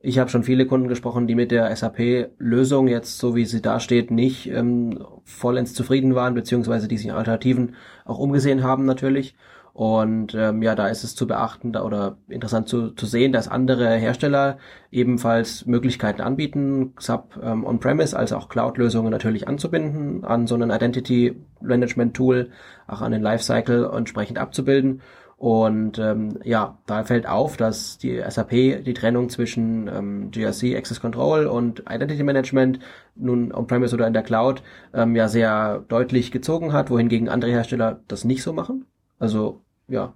ich 0.00 0.18
habe 0.18 0.30
schon 0.30 0.44
viele 0.44 0.66
Kunden 0.66 0.86
gesprochen, 0.88 1.26
die 1.26 1.34
mit 1.34 1.50
der 1.50 1.74
SAP-Lösung 1.74 2.86
jetzt, 2.86 3.18
so 3.18 3.34
wie 3.34 3.46
sie 3.46 3.62
da 3.62 3.80
steht, 3.80 4.10
nicht 4.10 4.48
ähm, 4.50 5.04
vollends 5.24 5.72
zufrieden 5.72 6.14
waren, 6.14 6.34
beziehungsweise 6.34 6.86
die 6.86 6.98
sich 6.98 7.12
Alternativen 7.12 7.74
auch 8.04 8.18
umgesehen 8.18 8.62
haben 8.62 8.84
natürlich. 8.84 9.34
Und 9.78 10.34
ähm, 10.34 10.60
ja, 10.60 10.74
da 10.74 10.88
ist 10.88 11.04
es 11.04 11.14
zu 11.14 11.28
beachten 11.28 11.72
da, 11.72 11.84
oder 11.84 12.16
interessant 12.26 12.68
zu, 12.68 12.90
zu 12.90 13.06
sehen, 13.06 13.32
dass 13.32 13.46
andere 13.46 13.94
Hersteller 13.94 14.58
ebenfalls 14.90 15.66
Möglichkeiten 15.66 16.20
anbieten, 16.20 16.94
SAP 16.98 17.38
ähm, 17.40 17.64
On-Premise 17.64 18.18
als 18.18 18.32
auch 18.32 18.48
Cloud-Lösungen 18.48 19.12
natürlich 19.12 19.46
anzubinden, 19.46 20.24
an 20.24 20.48
so 20.48 20.56
einen 20.56 20.72
Identity-Management-Tool, 20.72 22.50
auch 22.88 23.02
an 23.02 23.12
den 23.12 23.22
Lifecycle 23.22 23.88
entsprechend 23.94 24.38
abzubilden. 24.38 25.00
Und 25.36 26.00
ähm, 26.00 26.40
ja, 26.42 26.78
da 26.86 27.04
fällt 27.04 27.28
auf, 27.28 27.56
dass 27.56 27.98
die 27.98 28.20
SAP 28.28 28.50
die 28.84 28.94
Trennung 28.94 29.28
zwischen 29.28 29.86
ähm, 29.86 30.32
GRC, 30.32 30.76
Access 30.76 31.00
Control 31.00 31.46
und 31.46 31.84
Identity 31.88 32.24
Management 32.24 32.80
nun 33.14 33.52
on-premise 33.52 33.94
oder 33.94 34.08
in 34.08 34.12
der 34.12 34.24
Cloud 34.24 34.60
ähm, 34.92 35.14
ja 35.14 35.28
sehr 35.28 35.84
deutlich 35.86 36.32
gezogen 36.32 36.72
hat, 36.72 36.90
wohingegen 36.90 37.28
andere 37.28 37.52
Hersteller 37.52 38.00
das 38.08 38.24
nicht 38.24 38.42
so 38.42 38.52
machen. 38.52 38.84
Also 39.20 39.62
ja. 39.88 40.12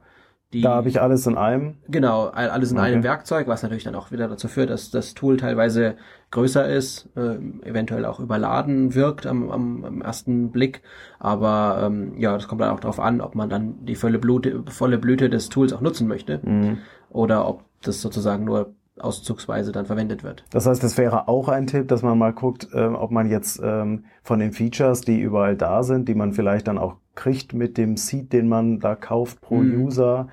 Die, 0.52 0.60
da 0.60 0.74
habe 0.74 0.88
ich 0.90 1.00
alles 1.00 1.26
in 1.26 1.38
einem. 1.38 1.76
Genau, 1.88 2.26
alles 2.26 2.72
in 2.72 2.78
okay. 2.78 2.88
einem 2.88 3.02
Werkzeug, 3.02 3.48
was 3.48 3.62
natürlich 3.62 3.84
dann 3.84 3.94
auch 3.94 4.10
wieder 4.12 4.28
dazu 4.28 4.48
führt, 4.48 4.68
dass 4.68 4.90
das 4.90 5.14
Tool 5.14 5.38
teilweise 5.38 5.96
größer 6.30 6.68
ist, 6.68 7.08
äh, 7.16 7.36
eventuell 7.66 8.04
auch 8.04 8.20
überladen 8.20 8.94
wirkt 8.94 9.26
am, 9.26 9.50
am, 9.50 9.84
am 9.84 10.02
ersten 10.02 10.50
Blick. 10.50 10.82
Aber 11.18 11.82
ähm, 11.86 12.18
ja, 12.18 12.34
das 12.34 12.48
kommt 12.48 12.60
dann 12.60 12.70
auch 12.70 12.80
darauf 12.80 13.00
an, 13.00 13.22
ob 13.22 13.34
man 13.34 13.48
dann 13.48 13.86
die 13.86 13.94
volle 13.94 14.18
Blüte, 14.18 14.62
volle 14.68 14.98
Blüte 14.98 15.30
des 15.30 15.48
Tools 15.48 15.72
auch 15.72 15.80
nutzen 15.80 16.06
möchte 16.06 16.40
mhm. 16.42 16.78
oder 17.08 17.48
ob 17.48 17.64
das 17.80 18.02
sozusagen 18.02 18.44
nur 18.44 18.74
auszugsweise 18.98 19.72
dann 19.72 19.86
verwendet 19.86 20.22
wird. 20.22 20.44
Das 20.50 20.66
heißt, 20.66 20.84
es 20.84 20.98
wäre 20.98 21.28
auch 21.28 21.48
ein 21.48 21.66
Tipp, 21.66 21.88
dass 21.88 22.02
man 22.02 22.18
mal 22.18 22.34
guckt, 22.34 22.68
äh, 22.74 22.84
ob 22.84 23.10
man 23.10 23.30
jetzt 23.30 23.58
ähm, 23.64 24.04
von 24.22 24.38
den 24.38 24.52
Features, 24.52 25.00
die 25.00 25.18
überall 25.18 25.56
da 25.56 25.82
sind, 25.82 26.08
die 26.08 26.14
man 26.14 26.34
vielleicht 26.34 26.68
dann 26.68 26.76
auch 26.76 26.96
kriegt 27.14 27.52
mit 27.52 27.78
dem 27.78 27.96
Seed, 27.96 28.32
den 28.32 28.48
man 28.48 28.80
da 28.80 28.94
kauft 28.94 29.40
pro 29.40 29.56
mhm. 29.56 29.84
User, 29.84 30.28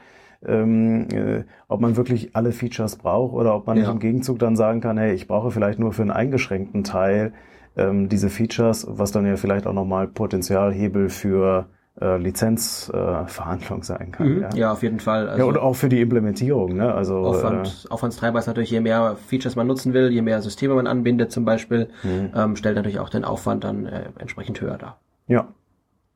ähm, 0.45 1.07
äh, 1.11 1.43
ob 1.67 1.81
man 1.81 1.97
wirklich 1.97 2.35
alle 2.35 2.51
Features 2.51 2.95
braucht 2.95 3.33
oder 3.33 3.55
ob 3.55 3.67
man 3.67 3.77
ja. 3.77 3.91
im 3.91 3.99
Gegenzug 3.99 4.39
dann 4.39 4.55
sagen 4.55 4.81
kann, 4.81 4.97
hey, 4.97 5.13
ich 5.13 5.27
brauche 5.27 5.51
vielleicht 5.51 5.79
nur 5.79 5.91
für 5.91 6.03
einen 6.03 6.11
eingeschränkten 6.11 6.83
Teil 6.83 7.33
ähm, 7.75 8.09
diese 8.09 8.29
Features, 8.29 8.87
was 8.89 9.11
dann 9.11 9.25
ja 9.25 9.35
vielleicht 9.35 9.67
auch 9.67 9.73
nochmal 9.73 10.07
Potenzialhebel 10.07 11.09
für 11.09 11.67
äh, 12.01 12.17
Lizenzverhandlung 12.17 13.81
äh, 13.81 13.83
sein 13.83 14.11
kann. 14.11 14.27
Mhm, 14.27 14.41
ja. 14.41 14.49
ja. 14.55 14.71
auf 14.71 14.83
jeden 14.83 14.99
Fall. 14.99 15.27
Also 15.29 15.43
ja, 15.43 15.45
und 15.45 15.57
auch 15.57 15.75
für 15.75 15.89
die 15.89 16.01
Implementierung. 16.01 16.75
Ne? 16.75 16.93
Also, 16.93 17.17
Aufwand, 17.17 17.85
äh, 17.85 17.91
Aufwandstreiber 17.91 18.39
ist 18.39 18.47
natürlich, 18.47 18.71
je 18.71 18.79
mehr 18.79 19.17
Features 19.27 19.55
man 19.55 19.67
nutzen 19.67 19.93
will, 19.93 20.09
je 20.09 20.21
mehr 20.21 20.41
Systeme 20.41 20.75
man 20.75 20.87
anbindet 20.87 21.31
zum 21.31 21.45
Beispiel, 21.45 21.89
mhm. 22.03 22.31
ähm, 22.35 22.55
stellt 22.55 22.75
natürlich 22.75 22.99
auch 22.99 23.09
den 23.09 23.25
Aufwand 23.25 23.63
dann 23.63 23.85
äh, 23.85 24.03
entsprechend 24.17 24.61
höher 24.61 24.77
dar. 24.77 24.99
Ja, 25.27 25.49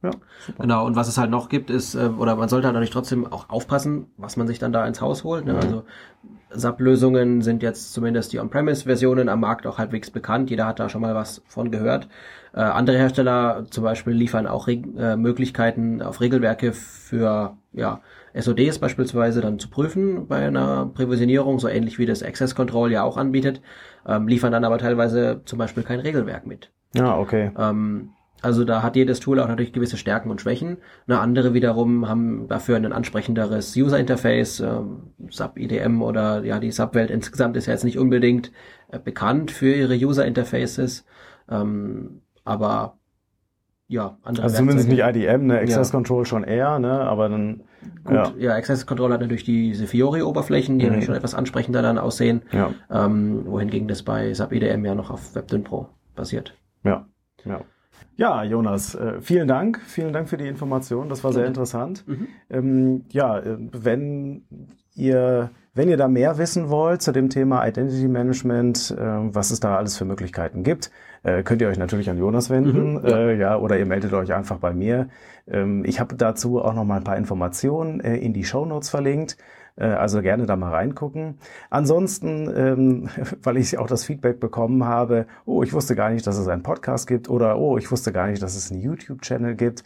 ja, 0.04 0.12
super. 0.46 0.63
Genau, 0.63 0.86
und 0.86 0.96
was 0.96 1.08
es 1.08 1.18
halt 1.18 1.32
noch 1.32 1.50
gibt, 1.50 1.70
ist, 1.70 1.96
äh, 1.96 2.10
oder 2.18 2.36
man 2.36 2.50
sollte 2.50 2.68
halt 2.68 2.74
natürlich 2.74 2.92
trotzdem 2.92 3.26
auch 3.26 3.50
aufpassen, 3.50 4.08
was 4.18 4.38
man 4.38 4.48
sich 4.48 4.60
dann 4.60 4.74
da 4.74 4.86
ins 4.86 5.02
Haus 5.02 5.24
holt. 5.24 5.46
Ne? 5.46 5.54
Mhm. 5.54 5.60
Also 5.60 5.84
SAP-Lösungen 6.50 7.42
sind 7.42 7.63
jetzt 7.63 7.94
zumindest 7.94 8.34
die 8.34 8.39
On-Premise-Versionen 8.39 9.30
am 9.30 9.39
Markt 9.39 9.66
auch 9.66 9.78
halbwegs 9.78 10.12
bekannt. 10.12 10.50
Jeder 10.50 10.68
hat 10.68 10.80
da 10.80 10.89
schon 10.89 11.02
mal 11.02 11.16
was 11.16 11.42
von 11.48 11.72
gehört. 11.72 12.10
Äh, 12.54 12.60
andere 12.60 12.98
Hersteller 12.98 13.66
zum 13.70 13.84
Beispiel 13.84 14.13
liefern 14.13 14.46
auch 14.46 14.68
Re 14.68 14.84
äh, 14.98 15.16
Möglichkeiten 15.16 16.02
auf 16.02 16.22
Regelwerke 16.22 16.74
für 16.74 17.58
ja, 17.72 18.02
SODs 18.36 18.80
beispielsweise 18.80 19.42
dann 19.42 19.58
zu 19.58 19.70
prüfen 19.70 20.28
bei 20.28 20.46
einer 20.46 20.86
Prävisionierung, 20.86 21.60
so 21.60 21.68
ähnlich 21.68 21.98
wie 21.98 22.06
das 22.06 22.24
Access 22.24 22.56
Control 22.56 22.92
ja 22.92 23.04
auch 23.04 23.18
anbietet, 23.18 23.62
ähm, 24.06 24.28
liefern 24.28 24.52
dann 24.52 24.66
aber 24.66 24.78
teilweise 24.78 25.42
zum 25.46 25.60
Beispiel 25.60 25.84
kein 25.84 26.00
Regelwerk 26.00 26.46
mit. 26.46 26.72
Ja, 26.94 27.18
okay. 27.18 27.52
Ähm, 27.58 28.10
also 28.44 28.66
da 28.66 28.84
hat 28.84 28.98
jedes 28.98 29.22
Tool 29.22 29.40
auch 29.40 29.48
natürlich 29.48 29.72
gewisse 29.72 29.96
Stärken 29.96 30.30
und 30.30 30.42
Schwächen. 30.42 30.78
Eine 31.08 31.20
andere 31.20 31.54
wiederum 31.54 32.10
haben 32.10 32.48
dafür 32.50 32.76
ein 32.76 32.92
ansprechenderes 32.92 33.76
User 33.78 33.98
Interface, 33.98 34.60
ähm, 34.60 35.14
SAP 35.30 35.58
IDM 35.58 36.02
oder 36.02 36.44
ja 36.44 36.60
die 36.60 36.72
SAP 36.72 36.94
Welt 36.94 37.10
insgesamt 37.10 37.56
ist 37.56 37.68
ja 37.68 37.74
jetzt 37.74 37.86
nicht 37.86 37.98
unbedingt 37.98 38.52
äh, 38.92 39.00
bekannt 39.00 39.50
für 39.52 39.74
ihre 39.74 39.96
User 39.96 40.26
Interfaces, 40.26 41.06
ähm, 41.50 42.22
aber 42.44 42.98
ja, 43.88 44.18
andere 44.24 44.44
Also 44.44 44.58
zumindest 44.58 44.90
nicht 44.90 45.00
IDM, 45.02 45.48
ne, 45.48 45.60
Access 45.60 45.90
ja. 45.90 45.92
Control 45.92 46.26
schon 46.26 46.44
eher, 46.44 46.80
ne, 46.80 47.00
aber 47.00 47.30
dann 47.30 47.64
Gut, 48.04 48.14
ja. 48.14 48.34
ja, 48.38 48.56
Access 48.56 48.86
Control 48.86 49.12
hat 49.14 49.22
natürlich 49.22 49.44
diese 49.44 49.88
Fiori-Oberflächen, 49.88 50.80
die 50.80 50.86
mhm. 50.86 50.90
natürlich 50.92 51.06
schon 51.06 51.16
etwas 51.16 51.36
ansprechender 51.36 51.82
dann 51.82 51.98
aussehen, 51.98 52.42
ja. 52.52 52.72
ähm, 52.90 53.46
wohingegen 53.46 53.88
das 53.88 54.04
bei 54.04 54.34
SAP 54.34 54.54
IDM 54.54 54.84
ja 54.86 54.96
noch 54.96 55.12
auf 55.12 55.36
WebDyn 55.36 55.64
Pro 55.64 55.88
basiert. 56.16 56.56
Ja, 56.84 57.06
ja. 57.46 57.62
Ja, 58.16 58.44
Jonas, 58.44 58.96
äh, 58.96 59.22
vielen 59.22 59.48
Dank. 59.48 59.80
Vielen 59.86 60.13
Dank 60.13 60.30
für 60.30 60.38
die 60.38 60.48
Information. 60.48 61.10
Das 61.10 61.24
war 61.24 61.34
sehr 61.34 61.46
interessant. 61.46 62.06
Mhm. 62.08 62.28
Ähm, 62.50 63.06
ja, 63.10 63.39
äh, 63.39 63.58
wenn 63.72 64.44
ihr, 64.96 65.52
wenn 65.74 65.89
ihr 65.89 65.98
da 65.98 66.08
mehr 66.08 66.38
wissen 66.38 66.70
wollt 66.70 67.02
zu 67.02 67.12
dem 67.12 67.30
Thema 67.30 67.66
Identity 67.66 68.08
Management, 68.08 68.96
äh, 68.98 69.04
was 69.04 69.52
es 69.52 69.60
da 69.60 69.78
alles 69.78 69.98
für 69.98 70.06
Möglichkeiten 70.06 70.63
gibt, 70.63 70.92
äh, 71.24 71.44
könnt 71.44 71.62
ihr 71.62 71.70
euch 71.70 71.80
natürlich 71.80 72.10
an 72.10 72.18
Jonas 72.18 72.50
wenden, 72.50 72.96
mhm, 72.96 73.08
ja. 73.08 73.18
Äh, 73.18 73.38
ja. 73.39 73.58
oder 73.58 73.80
ihr 73.80 73.86
meldet 73.86 74.13
euch 74.13 74.34
einfach 74.34 74.58
bei 74.58 74.74
mir. 74.74 75.08
Ähm, 75.48 75.84
ich 75.86 76.00
habe 76.00 76.16
dazu 76.16 76.62
auch 76.62 76.74
noch 76.74 76.86
mal 76.86 76.98
ein 76.98 77.04
paar 77.04 77.18
Informationen 77.18 78.00
äh, 78.02 78.18
in 78.18 78.34
die 78.34 78.44
Show 78.44 78.66
Notes 78.66 78.89
verlinkt. 78.89 79.38
Äh, 79.76 79.86
also 79.86 80.22
gerne 80.22 80.46
da 80.46 80.56
mal 80.56 80.72
reingucken. 80.72 81.40
Ansonsten, 81.70 82.52
ähm, 82.56 83.10
weil 83.44 83.58
ich 83.58 83.78
auch 83.78 83.88
das 83.88 84.06
Feedback 84.06 84.40
bekommen 84.40 84.86
habe, 84.86 85.26
oh, 85.46 85.64
ich 85.64 85.74
wusste 85.74 85.96
gar 85.96 86.10
nicht, 86.10 86.26
dass 86.28 86.38
es 86.38 86.48
einen 86.48 86.64
Podcast 86.64 87.08
gibt 87.08 87.30
oder 87.30 87.58
oh, 87.58 87.78
ich 87.78 87.92
wusste 87.92 88.12
gar 88.12 88.28
nicht, 88.28 88.42
dass 88.42 88.56
es 88.56 88.72
einen 88.72 88.82
YouTube-Channel 88.82 89.56
gibt. 89.56 89.84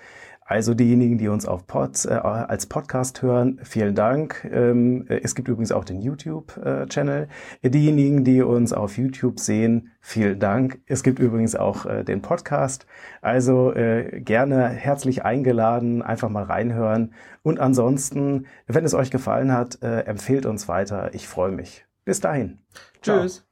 Also 0.49 0.73
diejenigen, 0.73 1.17
die 1.17 1.27
uns 1.27 1.45
auf 1.45 1.67
Pod, 1.67 2.05
äh, 2.05 2.13
als 2.13 2.67
Podcast 2.67 3.21
hören, 3.21 3.59
vielen 3.63 3.95
Dank. 3.95 4.47
Ähm, 4.49 5.05
es 5.09 5.35
gibt 5.35 5.49
übrigens 5.49 5.73
auch 5.73 5.83
den 5.83 5.99
YouTube-Channel. 5.99 7.27
Diejenigen, 7.63 8.23
die 8.23 8.41
uns 8.41 8.71
auf 8.71 8.97
YouTube 8.97 9.41
sehen, 9.41 9.91
vielen 9.99 10.39
Dank. 10.39 10.79
Es 10.85 11.03
gibt 11.03 11.19
übrigens 11.19 11.57
auch 11.57 11.85
äh, 11.85 12.05
den 12.05 12.21
Podcast. 12.21 12.87
Also 13.21 13.73
äh, 13.73 14.21
gerne 14.21 14.69
herzlich 14.69 15.25
eingeladen, 15.25 16.01
einfach 16.01 16.29
mal 16.29 16.45
reinhören. 16.45 17.13
Und 17.43 17.59
ansonsten, 17.59 18.45
wenn 18.67 18.85
es 18.85 18.93
euch 18.93 19.11
gefallen 19.11 19.51
hat, 19.51 19.81
äh, 19.81 20.03
empfehlt 20.03 20.45
uns 20.45 20.69
weiter. 20.69 21.13
Ich 21.13 21.27
freue 21.27 21.51
mich. 21.51 21.85
Bis 22.05 22.21
dahin. 22.21 22.59
Tschüss. 23.01 23.45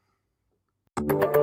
Ciao. 0.98 1.35